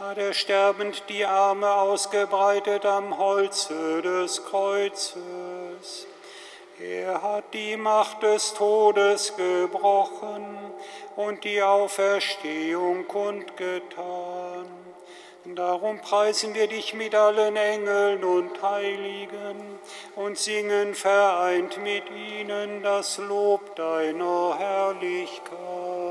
hat 0.00 0.16
er 0.16 0.32
sterbend 0.32 1.04
die 1.08 1.26
Arme 1.26 1.70
ausgebreitet 1.70 2.86
am 2.86 3.18
Holze 3.18 4.00
des 4.00 4.44
Kreuzes. 4.44 6.06
Er 6.80 7.20
hat 7.20 7.52
die 7.52 7.76
Macht 7.76 8.22
des 8.22 8.54
Todes 8.54 9.34
gebrochen 9.36 10.56
und 11.16 11.42
die 11.42 11.60
Auferstehung 11.60 13.08
kundgetan. 13.08 14.37
Darum 15.54 15.98
preisen 16.00 16.54
wir 16.54 16.66
dich 16.66 16.94
mit 16.94 17.14
allen 17.14 17.56
Engeln 17.56 18.22
und 18.22 18.62
Heiligen 18.62 19.78
und 20.14 20.36
singen 20.36 20.94
vereint 20.94 21.78
mit 21.82 22.04
ihnen 22.10 22.82
das 22.82 23.18
Lob 23.18 23.74
deiner 23.76 24.58
Herrlichkeit. 24.58 26.07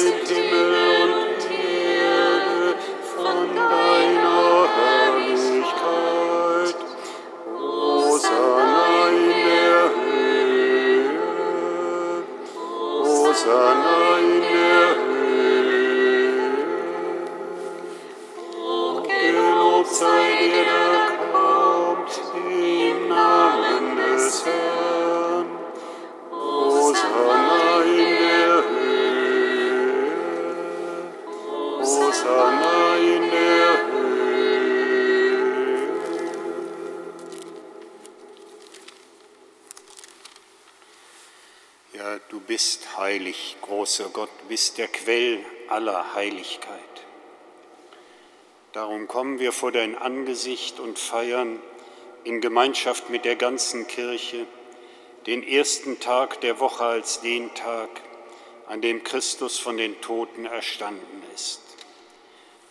Sind 0.00 0.28
Himmel 0.28 0.72
und 1.02 1.42
Erde 1.50 2.74
von 3.16 3.38
deiner 3.54 4.68
Herrlichkeit. 4.76 5.60
Hosanna 7.58 8.90
in 9.10 9.24
der 9.46 9.82
Höhe. 9.94 11.04
Hosanna 13.02 14.00
in 14.20 14.30
der 14.40 14.48
Höhe. 14.48 14.59
Bist 44.60 44.76
der 44.76 44.88
Quell 44.88 45.42
aller 45.70 46.14
Heiligkeit. 46.14 46.76
Darum 48.72 49.08
kommen 49.08 49.38
wir 49.38 49.52
vor 49.52 49.72
dein 49.72 49.96
Angesicht 49.96 50.80
und 50.80 50.98
feiern 50.98 51.58
in 52.24 52.42
Gemeinschaft 52.42 53.08
mit 53.08 53.24
der 53.24 53.36
ganzen 53.36 53.86
Kirche 53.86 54.44
den 55.24 55.42
ersten 55.42 55.98
Tag 55.98 56.42
der 56.42 56.60
Woche 56.60 56.84
als 56.84 57.22
den 57.22 57.54
Tag, 57.54 57.88
an 58.66 58.82
dem 58.82 59.02
Christus 59.02 59.58
von 59.58 59.78
den 59.78 59.98
Toten 60.02 60.44
erstanden 60.44 61.22
ist. 61.34 61.62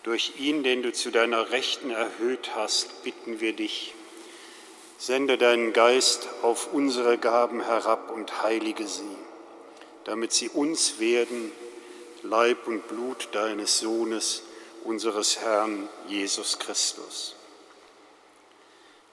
Durch 0.04 0.34
ihn, 0.38 0.62
den 0.62 0.84
du 0.84 0.94
zu 0.94 1.10
deiner 1.10 1.50
Rechten 1.50 1.90
erhöht 1.90 2.52
hast, 2.54 3.02
bitten 3.02 3.40
wir 3.40 3.54
dich, 3.54 3.96
sende 5.00 5.40
deinen 5.40 5.74
Geist 5.74 6.30
auf 6.44 6.72
unsere 6.72 7.18
Gaben 7.18 7.64
herab 7.64 8.12
und 8.12 8.44
heilige 8.44 8.86
sie, 8.86 9.18
damit 10.04 10.34
sie 10.34 10.50
uns 10.50 11.00
werden, 11.00 11.52
Leib 12.24 12.68
und 12.68 12.88
Blut 12.88 13.30
deines 13.32 13.80
Sohnes, 13.80 14.44
unseres 14.84 15.40
Herrn 15.40 15.88
Jesus 16.08 16.60
Christus. 16.60 17.36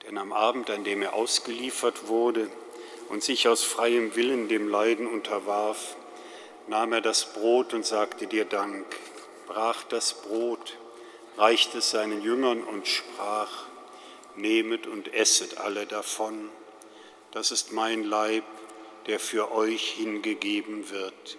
Denn 0.07 0.19
am 0.19 0.33
Abend, 0.33 0.71
an 0.71 0.85
dem 0.85 1.03
er 1.03 1.15
ausgeliefert 1.15 2.09
wurde 2.09 2.51
und 3.09 3.23
sich 3.23 3.49
aus 3.49 3.63
freiem 3.63 4.15
Willen 4.17 4.49
dem 4.49 4.69
Leiden 4.69 5.07
unterwarf, 5.07 5.97
nahm 6.69 6.93
er 6.93 7.01
das 7.01 7.33
Brot 7.33 7.75
und 7.75 7.87
sagte 7.87 8.27
dir 8.27 8.45
Dank, 8.45 8.85
brach 9.47 9.85
das 9.85 10.15
Brot, 10.15 10.77
reichte 11.37 11.79
es 11.79 11.91
seinen 11.91 12.23
Jüngern 12.23 12.63
und 12.63 12.87
sprach, 12.87 13.67
Nehmet 14.37 14.87
und 14.87 15.15
esset 15.15 15.59
alle 15.59 15.87
davon, 15.87 16.51
das 17.31 17.51
ist 17.51 17.73
mein 17.73 18.05
Leib, 18.05 18.45
der 19.07 19.19
für 19.19 19.53
euch 19.53 19.93
hingegeben 19.93 20.91
wird. 20.91 21.39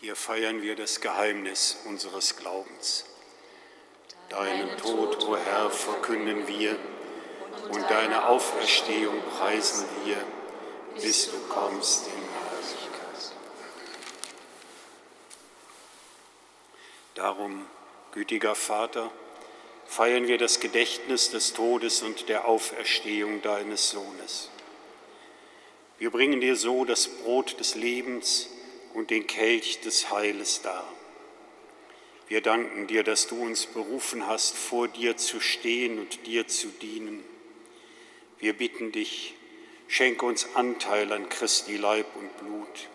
Hier 0.00 0.16
feiern 0.16 0.62
wir 0.62 0.76
das 0.76 1.02
Geheimnis 1.02 1.76
unseres 1.84 2.36
Glaubens. 2.36 3.04
Deinen 4.30 4.74
Tod, 4.78 5.22
o 5.28 5.36
Herr, 5.36 5.68
verkünden 5.68 6.48
wir 6.48 6.78
und 7.68 7.82
deine 7.90 8.26
Auferstehung 8.26 9.20
preisen 9.36 9.86
wir, 10.06 10.16
bis 10.94 11.30
du 11.30 11.38
kommst 11.50 12.06
in 12.06 12.12
Herrlichkeit. 12.12 13.32
Darum, 17.14 17.66
gütiger 18.12 18.54
Vater, 18.54 19.10
feiern 19.84 20.26
wir 20.28 20.38
das 20.38 20.60
Gedächtnis 20.60 21.28
des 21.28 21.52
Todes 21.52 22.00
und 22.00 22.30
der 22.30 22.46
Auferstehung 22.48 23.42
deines 23.42 23.90
Sohnes. 23.90 24.48
Wir 25.98 26.10
bringen 26.10 26.40
dir 26.40 26.56
so 26.56 26.86
das 26.86 27.06
Brot 27.06 27.60
des 27.60 27.74
Lebens 27.74 28.48
und 28.94 29.10
den 29.10 29.26
Kelch 29.26 29.80
des 29.80 30.10
Heiles 30.10 30.62
dar. 30.62 30.86
Wir 32.28 32.40
danken 32.40 32.86
dir, 32.86 33.02
dass 33.02 33.26
du 33.26 33.42
uns 33.42 33.66
berufen 33.66 34.26
hast, 34.26 34.56
vor 34.56 34.86
dir 34.86 35.16
zu 35.16 35.40
stehen 35.40 35.98
und 35.98 36.26
dir 36.26 36.46
zu 36.46 36.68
dienen. 36.68 37.24
Wir 38.38 38.52
bitten 38.52 38.92
dich, 38.92 39.34
schenke 39.88 40.24
uns 40.24 40.54
Anteil 40.54 41.12
an 41.12 41.28
Christi 41.28 41.76
Leib 41.76 42.06
und 42.14 42.36
Blut. 42.38 42.88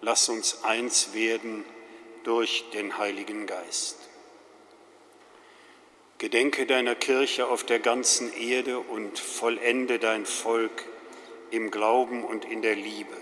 Lass 0.00 0.28
uns 0.28 0.64
eins 0.64 1.12
werden 1.12 1.64
durch 2.24 2.64
den 2.72 2.98
Heiligen 2.98 3.46
Geist. 3.46 3.98
Gedenke 6.18 6.66
deiner 6.66 6.94
Kirche 6.94 7.48
auf 7.48 7.64
der 7.64 7.80
ganzen 7.80 8.32
Erde 8.32 8.78
und 8.78 9.18
vollende 9.18 9.98
dein 9.98 10.24
Volk 10.24 10.84
im 11.50 11.70
Glauben 11.70 12.24
und 12.24 12.44
in 12.44 12.62
der 12.62 12.76
Liebe, 12.76 13.16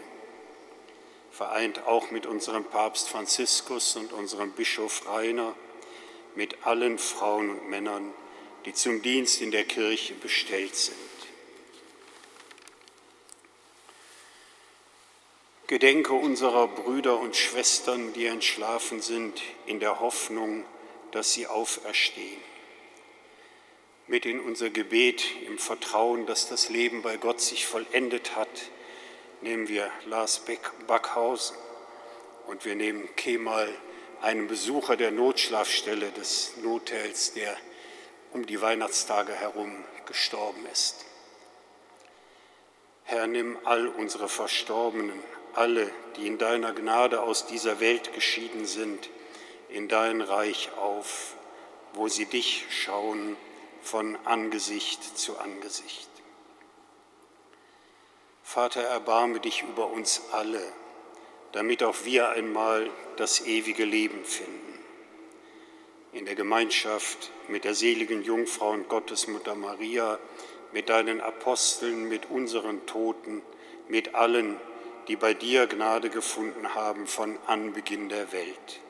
vereint 1.41 1.87
auch 1.87 2.11
mit 2.11 2.27
unserem 2.27 2.65
Papst 2.65 3.09
Franziskus 3.09 3.97
und 3.97 4.13
unserem 4.13 4.53
Bischof 4.53 5.07
Rainer, 5.07 5.55
mit 6.35 6.67
allen 6.67 6.99
Frauen 6.99 7.49
und 7.49 7.71
Männern, 7.71 8.13
die 8.67 8.75
zum 8.75 9.01
Dienst 9.01 9.41
in 9.41 9.51
der 9.51 9.65
Kirche 9.65 10.13
bestellt 10.13 10.77
sind. 10.77 10.99
Gedenke 15.67 16.13
unserer 16.13 16.69
Brüder 16.69 17.19
und 17.19 17.35
Schwestern, 17.35 18.13
die 18.13 18.27
entschlafen 18.27 19.01
sind, 19.01 19.41
in 19.65 19.81
der 19.81 19.99
Hoffnung, 19.99 20.67
dass 21.11 21.33
sie 21.33 21.47
auferstehen. 21.47 22.43
Mit 24.09 24.27
in 24.27 24.41
unser 24.41 24.69
Gebet 24.69 25.25
im 25.47 25.57
Vertrauen, 25.57 26.27
dass 26.27 26.51
das 26.51 26.69
Leben 26.69 27.01
bei 27.01 27.17
Gott 27.17 27.41
sich 27.41 27.65
vollendet 27.65 28.37
hat, 28.37 28.71
nehmen 29.41 29.69
wir 29.69 29.91
Lars 30.07 30.43
Backhausen 30.87 31.57
und 32.47 32.65
wir 32.65 32.75
nehmen 32.75 33.09
Kemal, 33.17 33.69
einen 34.23 34.49
Besucher 34.49 34.97
der 34.97 35.11
Notschlafstelle 35.11 36.11
des 36.11 36.57
Notels, 36.59 37.33
der 37.33 37.57
um 38.33 38.45
die 38.45 38.61
Weihnachtstage 38.61 39.33
herum 39.33 39.85
gestorben 40.07 40.67
ist. 40.73 41.07
Herr, 43.05 43.27
nimm 43.27 43.59
all 43.65 43.89
unsere 43.89 44.29
Verstorbenen 44.29 45.23
alle, 45.55 45.91
die 46.17 46.27
in 46.27 46.39
deiner 46.39 46.73
Gnade 46.73 47.23
aus 47.23 47.47
dieser 47.47 47.81
Welt 47.81 48.13
geschieden 48.13 48.67
sind, 48.67 49.09
in 49.69 49.89
dein 49.89 50.21
Reich 50.21 50.71
auf, 50.77 51.35
wo 51.95 52.09
sie 52.09 52.27
dich 52.27 52.67
schauen 52.71 53.37
von 53.83 54.17
Angesicht 54.27 55.19
zu 55.19 55.39
Angesicht. 55.39 56.10
Vater, 58.53 58.83
erbarme 58.83 59.39
dich 59.39 59.63
über 59.63 59.87
uns 59.93 60.23
alle, 60.33 60.61
damit 61.53 61.85
auch 61.85 61.95
wir 62.03 62.31
einmal 62.31 62.91
das 63.17 63.47
ewige 63.47 63.85
Leben 63.85 64.25
finden. 64.25 64.81
In 66.13 66.25
der 66.25 66.35
Gemeinschaft 66.35 67.31
mit 67.47 67.63
der 67.63 67.77
seligen 67.77 68.25
Jungfrau 68.25 68.71
und 68.71 68.89
Gottesmutter 68.89 69.55
Maria, 69.55 70.19
mit 70.73 70.89
deinen 70.89 71.21
Aposteln, 71.21 72.09
mit 72.09 72.29
unseren 72.29 72.85
Toten, 72.87 73.41
mit 73.87 74.17
allen, 74.17 74.61
die 75.07 75.15
bei 75.15 75.33
dir 75.33 75.69
Gnade 75.69 76.11
gefunden 76.11 76.75
haben 76.75 77.07
von 77.07 77.39
Anbeginn 77.47 78.09
der 78.09 78.33
Welt, 78.33 78.81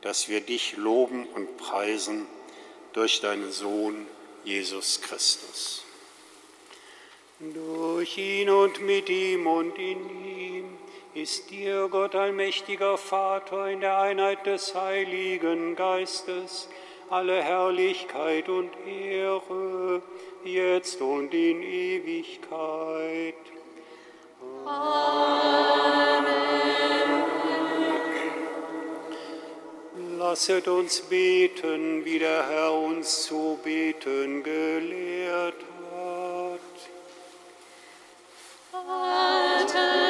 dass 0.00 0.28
wir 0.28 0.40
dich 0.40 0.76
loben 0.78 1.28
und 1.28 1.56
preisen 1.58 2.26
durch 2.92 3.20
deinen 3.20 3.52
Sohn 3.52 4.08
Jesus 4.42 5.00
Christus. 5.00 5.85
Durch 7.38 8.16
ihn 8.16 8.48
und 8.48 8.80
mit 8.80 9.10
ihm 9.10 9.46
und 9.46 9.78
in 9.78 10.08
ihm 10.26 10.64
ist 11.12 11.50
dir, 11.50 11.86
Gott 11.90 12.14
allmächtiger 12.14 12.96
Vater, 12.96 13.68
in 13.68 13.80
der 13.80 13.98
Einheit 13.98 14.46
des 14.46 14.74
Heiligen 14.74 15.76
Geistes, 15.76 16.70
alle 17.10 17.42
Herrlichkeit 17.42 18.48
und 18.48 18.70
Ehre, 18.86 20.00
jetzt 20.44 21.02
und 21.02 21.34
in 21.34 21.62
Ewigkeit. 21.62 23.34
Lasset 30.18 30.68
uns 30.68 31.02
beten, 31.02 32.02
wie 32.02 32.18
der 32.18 32.48
Herr 32.48 32.72
uns 32.72 33.24
zu 33.24 33.58
beten 33.62 34.42
gelehrt 34.42 35.65
Vater 38.86 40.05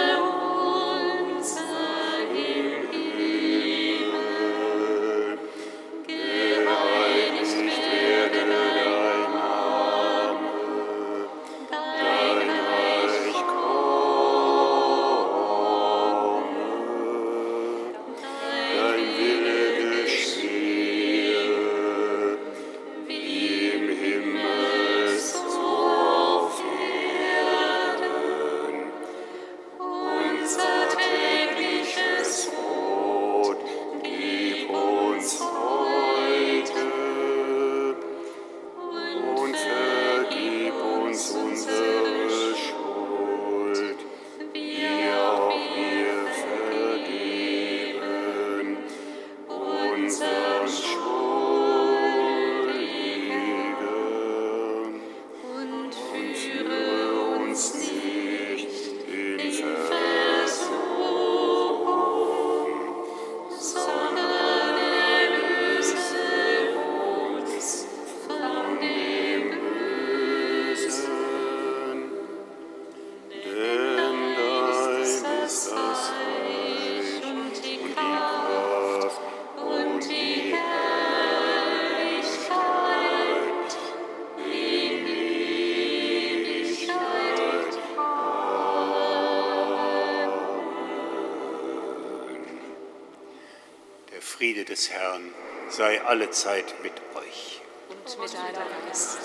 des 94.76 94.90
Herrn 94.90 95.32
sei 95.70 96.02
allezeit 96.02 96.74
mit 96.82 96.92
euch. 97.14 97.62
und 97.88 98.20
mit 98.20 98.34
deinem 98.34 98.86
Geist. 98.86 99.18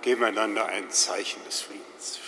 Geben 0.00 0.24
einander 0.24 0.64
ein 0.66 0.90
Zeichen 0.90 1.44
des 1.44 1.60
Friedens. 1.60 2.18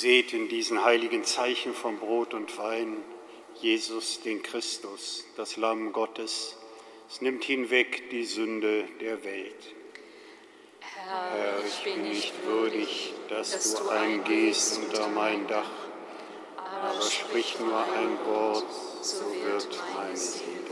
Seht 0.00 0.32
in 0.32 0.48
diesen 0.48 0.82
heiligen 0.82 1.24
Zeichen 1.24 1.74
von 1.74 1.98
Brot 1.98 2.32
und 2.32 2.56
Wein 2.56 2.96
Jesus, 3.60 4.22
den 4.22 4.42
Christus, 4.42 5.26
das 5.36 5.58
Lamm 5.58 5.92
Gottes. 5.92 6.56
Es 7.10 7.20
nimmt 7.20 7.44
hinweg 7.44 8.08
die 8.08 8.24
Sünde 8.24 8.88
der 9.02 9.22
Welt. 9.24 9.74
Herr, 10.80 11.62
ich 11.66 11.84
bin 11.84 12.02
nicht 12.02 12.32
würdig, 12.46 13.12
dass 13.28 13.74
du 13.74 13.90
eingehst 13.90 14.78
unter 14.78 15.08
mein 15.08 15.46
Dach, 15.46 15.70
aber 16.56 17.02
sprich 17.02 17.58
nur 17.60 17.76
ein 17.78 18.18
Wort, 18.24 18.72
so 19.02 19.26
wird 19.44 19.68
meine 19.94 20.16
Seele 20.16 20.69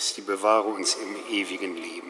Christi 0.00 0.22
bewahre 0.22 0.62
uns 0.62 0.94
im 0.94 1.14
ewigen 1.30 1.76
Leben. 1.76 2.09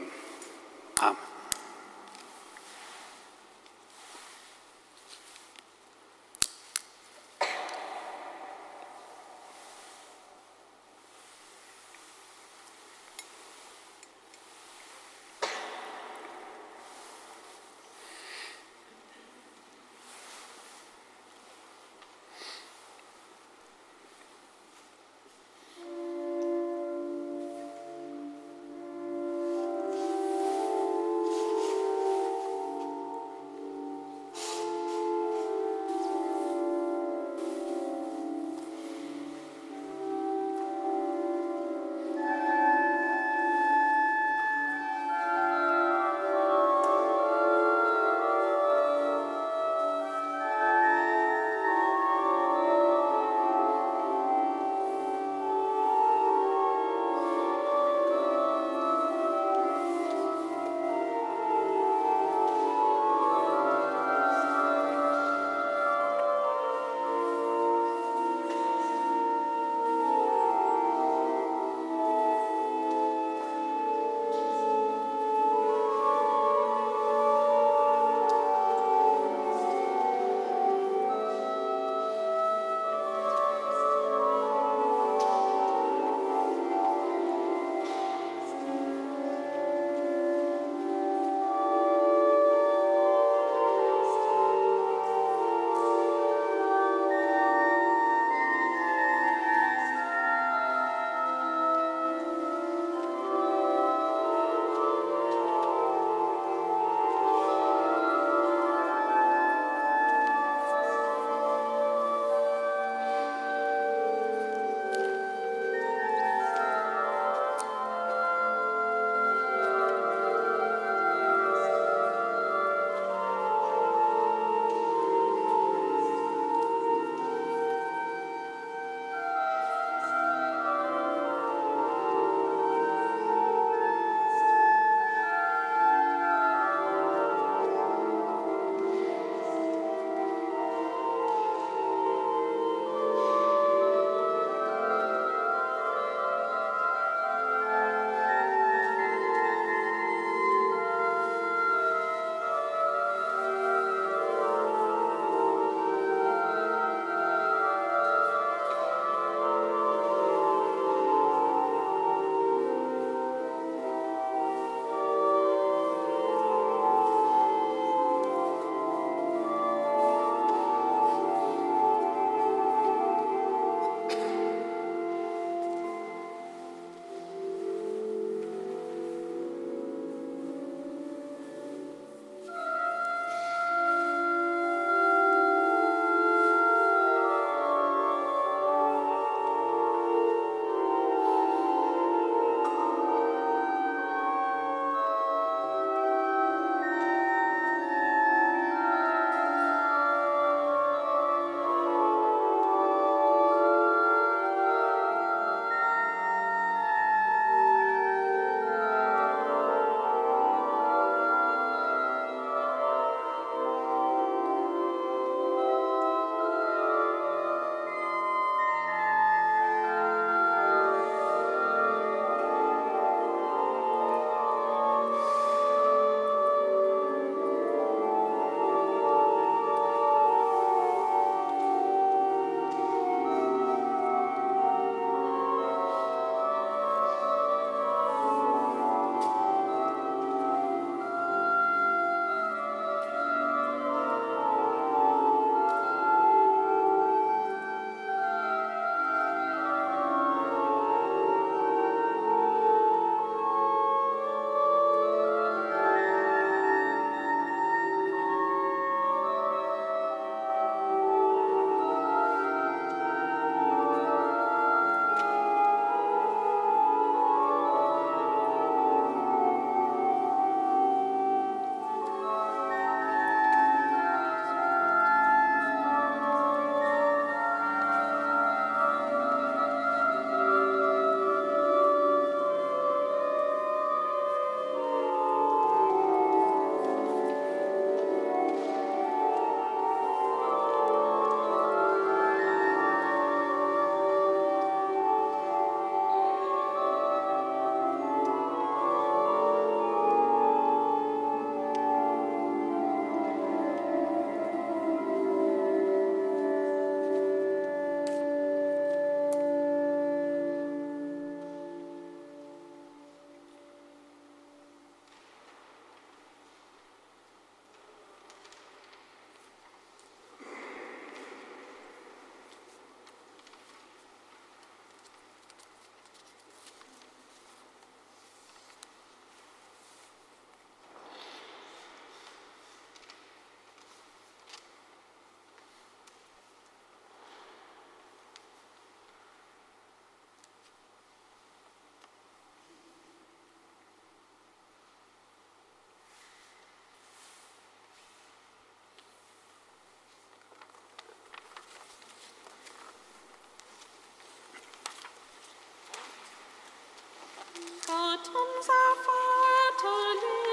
Stadt 358.21 358.35
unser 358.35 358.73
Vaterland. 359.07 360.50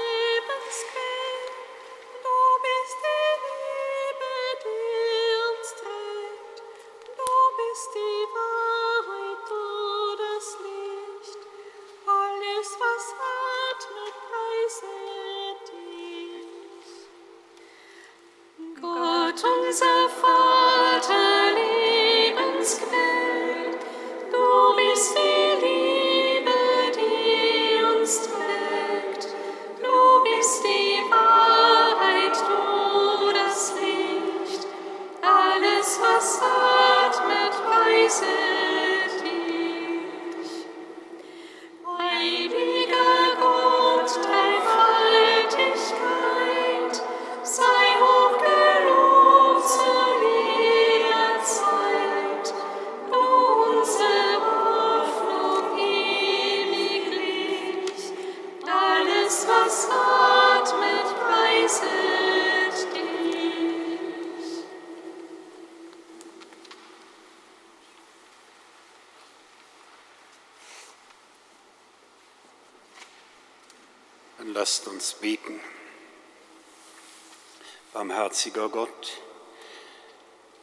Barmherziger 78.38 78.68
Gott, 78.68 79.20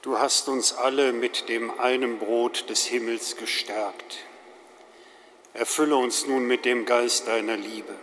du 0.02 0.18
hast 0.18 0.48
uns 0.48 0.72
alle 0.72 1.12
mit 1.12 1.50
dem 1.50 1.78
einen 1.78 2.20
Brot 2.20 2.70
des 2.70 2.86
Himmels 2.86 3.36
gestärkt. 3.36 4.20
Erfülle 5.54 5.98
uns 5.98 6.26
nun 6.26 6.46
mit 6.48 6.64
dem 6.64 6.86
Geist 6.86 7.28
deiner 7.28 7.58
Liebe. 7.58 7.94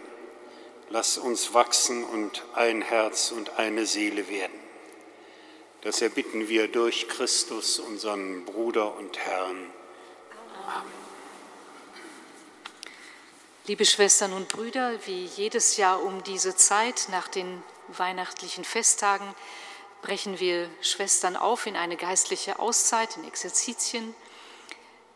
Lass 0.91 1.17
uns 1.17 1.55
wachsen 1.55 2.05
und 2.05 2.45
ein 2.55 2.83
Herz 2.83 3.31
und 3.31 3.59
eine 3.59 3.87
Seele 3.87 4.29
werden. 4.29 4.61
Das 5.81 6.03
erbitten 6.03 6.49
wir 6.49 6.69
durch 6.69 7.09
Christus, 7.09 7.79
unseren 7.79 8.45
Bruder 8.45 8.95
und 8.95 9.19
Herrn. 9.19 9.71
Amen. 10.67 10.93
Liebe 13.67 13.87
Schwestern 13.87 14.35
und 14.35 14.49
Brüder, 14.49 14.99
wie 15.07 15.25
jedes 15.25 15.79
Jahr 15.79 16.03
um 16.03 16.23
diese 16.25 16.55
Zeit 16.57 17.07
nach 17.11 17.29
den 17.29 17.63
weihnachtlichen 17.99 18.65
Festtagen 18.65 19.35
brechen 20.03 20.41
wir 20.41 20.69
Schwestern 20.81 21.37
auf 21.37 21.67
in 21.67 21.77
eine 21.77 21.97
geistliche 21.97 22.59
Auszeit, 22.59 23.17
in 23.17 23.25
Exerzitien 23.25 24.15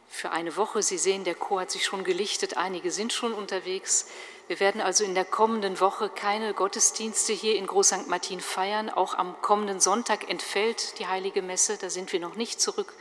für 0.08 0.30
eine 0.30 0.56
Woche. 0.56 0.82
Sie 0.82 0.98
sehen, 0.98 1.24
der 1.24 1.34
Chor 1.34 1.62
hat 1.62 1.70
sich 1.70 1.84
schon 1.84 2.04
gelichtet, 2.04 2.56
einige 2.56 2.90
sind 2.90 3.12
schon 3.12 3.34
unterwegs. 3.34 4.06
Wir 4.48 4.60
werden 4.60 4.80
also 4.80 5.02
in 5.02 5.14
der 5.14 5.24
kommenden 5.24 5.80
Woche 5.80 6.08
keine 6.08 6.54
Gottesdienste 6.54 7.32
hier 7.32 7.56
in 7.56 7.66
Groß 7.66 7.88
St. 7.88 8.06
Martin 8.06 8.40
feiern. 8.40 8.90
Auch 8.90 9.14
am 9.14 9.40
kommenden 9.42 9.80
Sonntag 9.80 10.30
entfällt 10.30 10.98
die 11.00 11.08
heilige 11.08 11.42
Messe, 11.42 11.76
da 11.78 11.90
sind 11.90 12.12
wir 12.12 12.20
noch 12.20 12.36
nicht 12.36 12.60
zurück. 12.60 12.94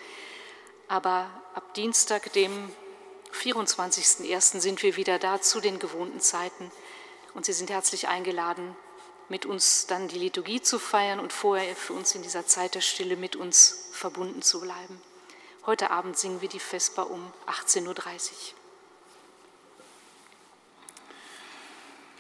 Aber 0.87 1.29
ab 1.53 1.73
Dienstag, 1.75 2.33
dem 2.33 2.71
24.01. 3.31 4.59
sind 4.59 4.81
wir 4.81 4.95
wieder 4.95 5.19
da 5.19 5.39
zu 5.39 5.59
den 5.59 5.77
gewohnten 5.77 6.19
Zeiten 6.19 6.71
und 7.33 7.45
Sie 7.45 7.53
sind 7.53 7.69
herzlich 7.69 8.07
eingeladen, 8.07 8.75
mit 9.29 9.45
uns 9.45 9.87
dann 9.87 10.07
die 10.07 10.19
Liturgie 10.19 10.61
zu 10.61 10.79
feiern 10.79 11.19
und 11.19 11.33
vorher 11.33 11.75
für 11.75 11.93
uns 11.93 12.13
in 12.15 12.21
dieser 12.21 12.45
Zeit 12.45 12.75
der 12.75 12.81
Stille 12.81 13.15
mit 13.15 13.35
uns 13.35 13.89
verbunden 13.91 14.41
zu 14.41 14.61
bleiben. 14.61 15.01
Heute 15.65 15.89
Abend 15.89 16.17
singen 16.17 16.41
wir 16.41 16.49
die 16.49 16.59
Vesper 16.59 17.09
um 17.09 17.33
18.30 17.47 17.87
Uhr. 17.87 17.95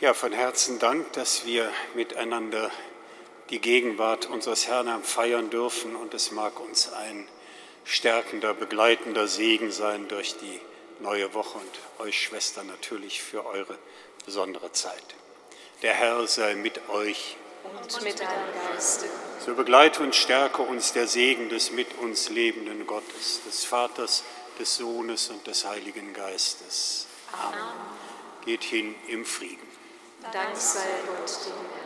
Ja, 0.01 0.13
von 0.13 0.33
Herzen 0.33 0.79
Dank, 0.79 1.13
dass 1.13 1.45
wir 1.45 1.71
miteinander 1.93 2.71
die 3.49 3.61
Gegenwart 3.61 4.25
unseres 4.25 4.67
Herrn 4.67 5.03
feiern 5.03 5.49
dürfen 5.49 5.95
und 5.95 6.13
es 6.13 6.31
mag 6.31 6.59
uns 6.59 6.91
ein 6.91 7.27
stärkender, 7.83 8.53
begleitender 8.53 9.27
Segen 9.27 9.71
sein 9.71 10.07
durch 10.07 10.37
die 10.37 10.59
neue 10.99 11.33
Woche 11.33 11.59
und 11.59 12.05
euch 12.05 12.21
Schwestern 12.21 12.67
natürlich 12.67 13.21
für 13.21 13.45
eure 13.45 13.77
besondere 14.25 14.71
Zeit. 14.71 15.15
Der 15.81 15.93
Herr 15.93 16.27
sei 16.27 16.55
mit 16.55 16.89
euch. 16.89 17.37
Und 17.63 18.01
mit 18.03 18.19
deinem 18.19 18.29
Geiste. 18.71 19.05
So 19.45 19.53
begleite 19.53 20.01
und 20.01 20.15
stärke 20.15 20.61
uns 20.61 20.93
der 20.93 21.07
Segen 21.07 21.49
des 21.49 21.71
mit 21.71 21.97
uns 21.99 22.29
lebenden 22.29 22.87
Gottes, 22.87 23.41
des 23.45 23.65
Vaters, 23.65 24.23
des 24.57 24.75
Sohnes 24.77 25.29
und 25.29 25.45
des 25.45 25.65
Heiligen 25.65 26.13
Geistes. 26.13 27.07
Amen. 27.31 27.57
Geht 28.45 28.63
hin 28.63 28.95
im 29.07 29.25
Frieden. 29.25 29.67
Dank 30.31 30.55
sei 30.55 30.79
Gott, 31.05 31.29
dem 31.45 31.53
Herrn. 31.53 31.84